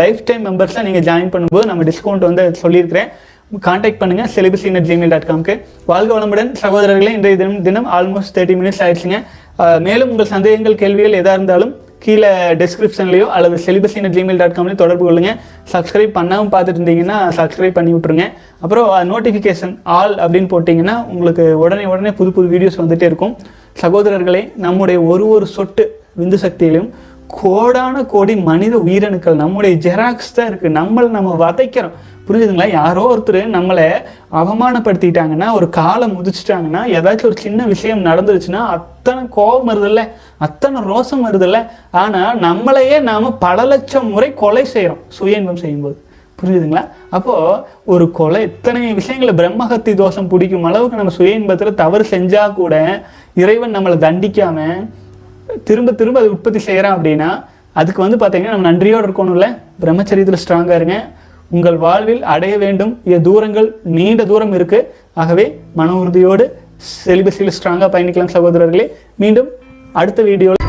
லைஃப் 0.00 0.22
டைம் 0.28 0.46
மெம்பர்ஸை 0.48 0.82
நீங்கள் 0.86 1.04
ஜாயின் 1.08 1.30
பண்ணும்போது 1.34 1.68
நம்ம 1.70 1.84
டிஸ்கவுண்ட் 1.90 2.26
வந்து 2.28 2.44
சொல்லியிருக்கிறேன். 2.62 3.10
காண்டாக்ட் 3.66 4.00
பண்ணுங்கள் 4.00 4.28
செலிபஸின் 4.34 4.76
இன் 4.78 4.84
ஜிமெயில் 4.88 5.12
டாட் 5.12 5.26
காம்க்கு 5.28 5.54
வாழ்க 5.90 6.10
வளமுடன் 6.16 6.50
சகோதரர்களே 6.60 7.12
இன்றைய 7.16 7.36
தினம் 7.40 7.62
தினம் 7.68 7.88
ஆல்மோஸ்ட் 7.96 8.32
தேர்ட்டி 8.36 8.54
மினிட்ஸ் 8.60 8.82
ஆயிடுச்சுங்க. 8.84 9.18
மேலும் 9.86 10.10
உங்கள் 10.12 10.28
சந்தேகங்கள் 10.34 10.76
கேள்விகள் 10.82 11.16
எதாக 11.20 11.38
இருந்தாலும் 11.38 11.72
கீழே 12.04 12.30
டெஸ்கிரிப்ஷன்லையோ 12.60 13.26
அல்லது 13.36 13.56
செலிபஸின் 13.66 14.06
இன் 14.08 14.14
ஜிமெயில் 14.16 14.40
டாட் 14.42 14.54
காம்லேயும் 14.58 14.80
தொடர்பு 14.84 15.04
கொள்ளுங்க. 15.08 15.32
சப்ஸ்கிரைப் 15.72 16.14
பண்ணாமல் 16.18 16.52
பார்த்துட்டு 16.54 16.80
இருந்தீங்கன்னா 16.80 17.18
சப்ஸ்கிரைப் 17.38 17.76
பண்ணி 17.78 17.92
விட்ருங்க 17.96 18.26
அப்புறம் 18.62 18.88
நோட்டிஃபிகேஷன் 19.12 19.74
ஆல் 19.98 20.16
அப்படின்னு 20.22 20.50
போட்டிங்கன்னா 20.54 20.96
உங்களுக்கு 21.14 21.46
உடனே 21.64 21.86
உடனே 21.92 22.12
புது 22.20 22.32
புது 22.38 22.48
வீடியோஸ் 22.54 22.80
வந்துகிட்டே 22.82 23.08
இருக்கும். 23.12 23.34
சகோதரர்களே 23.84 24.44
நம்முடைய 24.66 25.00
ஒரு 25.12 25.26
ஒரு 25.36 25.48
சொட்டு 25.56 25.86
விந்து 26.20 26.40
சக்தியிலும் 26.46 26.90
கோடான 27.40 27.96
கோடி 28.12 28.34
மனித 28.48 28.76
உயிரணுக்கள் 28.86 29.42
நம்முடைய 29.42 29.74
ஜெராக்ஸ் 29.84 30.32
தான் 30.36 30.48
இருக்குது 30.50 30.76
நம்மளை 30.78 31.08
நம்ம 31.16 31.34
வதைக்கிறோம். 31.42 31.92
புரியுதுங்களா? 32.30 32.70
யாரோ 32.70 33.04
ஒருத்தர் 33.12 33.38
நம்மளை 33.54 33.86
அவமானப்படுத்திட்டாங்கன்னா 34.40 35.52
ஒரு 35.52 35.68
காலை 35.68 36.06
முதிச்சிட்டாங்கன்னா 36.10 36.82
ஏதாச்சும் 36.96 37.28
ஒரு 37.30 37.38
சின்ன 37.38 37.66
விஷயம் 37.66 38.04
நடந்துருச்சுன்னா 38.04 38.60
அத்தனை 38.76 39.22
கோபம் 39.28 39.70
வருதுல்ல? 39.70 40.08
அத்தனை 40.38 40.82
ரோசம் 40.82 41.24
வருதுல்ல? 41.26 41.58
ஆனால் 41.90 42.38
நம்மளையே 42.38 43.00
நாம் 43.00 43.38
பல 43.38 43.64
லட்சம் 43.64 44.08
முறை 44.10 44.34
கொலை 44.34 44.64
செய்கிறோம் 44.64 45.02
சுய 45.08 45.38
இன்பம் 45.38 45.56
செய்யும்போது. 45.56 45.96
புரியுதுங்களா? 46.42 46.84
அப்போது 47.10 47.62
ஒரு 47.84 48.10
கொலை 48.10 48.42
இத்தனை 48.42 48.92
விஷயங்களை 48.92 49.32
பிரம்மஹத்தி 49.40 49.94
தோஷம் 49.94 50.28
பிடிக்கும் 50.28 50.64
அளவுக்கு 50.64 50.96
நம்ம 50.96 51.10
சுய 51.10 51.30
இன்பத்தில் 51.30 51.74
தவறு 51.74 52.04
செஞ்சால் 52.10 52.54
கூட 52.54 53.04
இறைவன் 53.34 53.76
நம்மளை 53.76 53.98
தண்டிக்காமல் 54.06 54.86
திரும்ப 55.64 55.92
திரும்ப 55.92 56.20
அதை 56.20 56.30
உற்பத்தி 56.30 56.58
செய்கிறான் 56.58 56.96
அப்படின்னா 56.96 57.44
அதுக்கு 57.72 58.00
வந்து 58.06 58.18
பார்த்தீங்கன்னா 58.22 58.54
நம்ம 58.54 58.70
நன்றியோடு 58.70 59.06
இருக்கணும்ல? 59.08 59.48
பிரம்மச்சரியத்தில் 59.84 60.42
ஸ்ட்ராங்காக 60.44 60.78
இருங்க. 60.80 60.96
உங்கள் 61.56 61.78
வாழ்வில் 61.84 62.22
அடைய 62.34 62.54
வேண்டும். 62.64 62.92
இது 63.10 63.20
தூரங்கள் 63.28 63.68
நீண்ட 63.96 64.24
தூரம் 64.32 64.54
இருக்கு. 64.58 64.80
ஆகவே 65.22 65.46
மன 65.80 65.96
உறுதியோடு 66.02 66.46
செலிபஸில் 67.06 67.54
ஸ்ட்ராங்காக 67.56 67.90
பயணிக்கலாம் 67.96 68.34
சகோதரர்களே. 68.36 68.86
மீண்டும் 69.22 69.50
அடுத்த 70.00 70.22
வீடியோவில் 70.30 70.59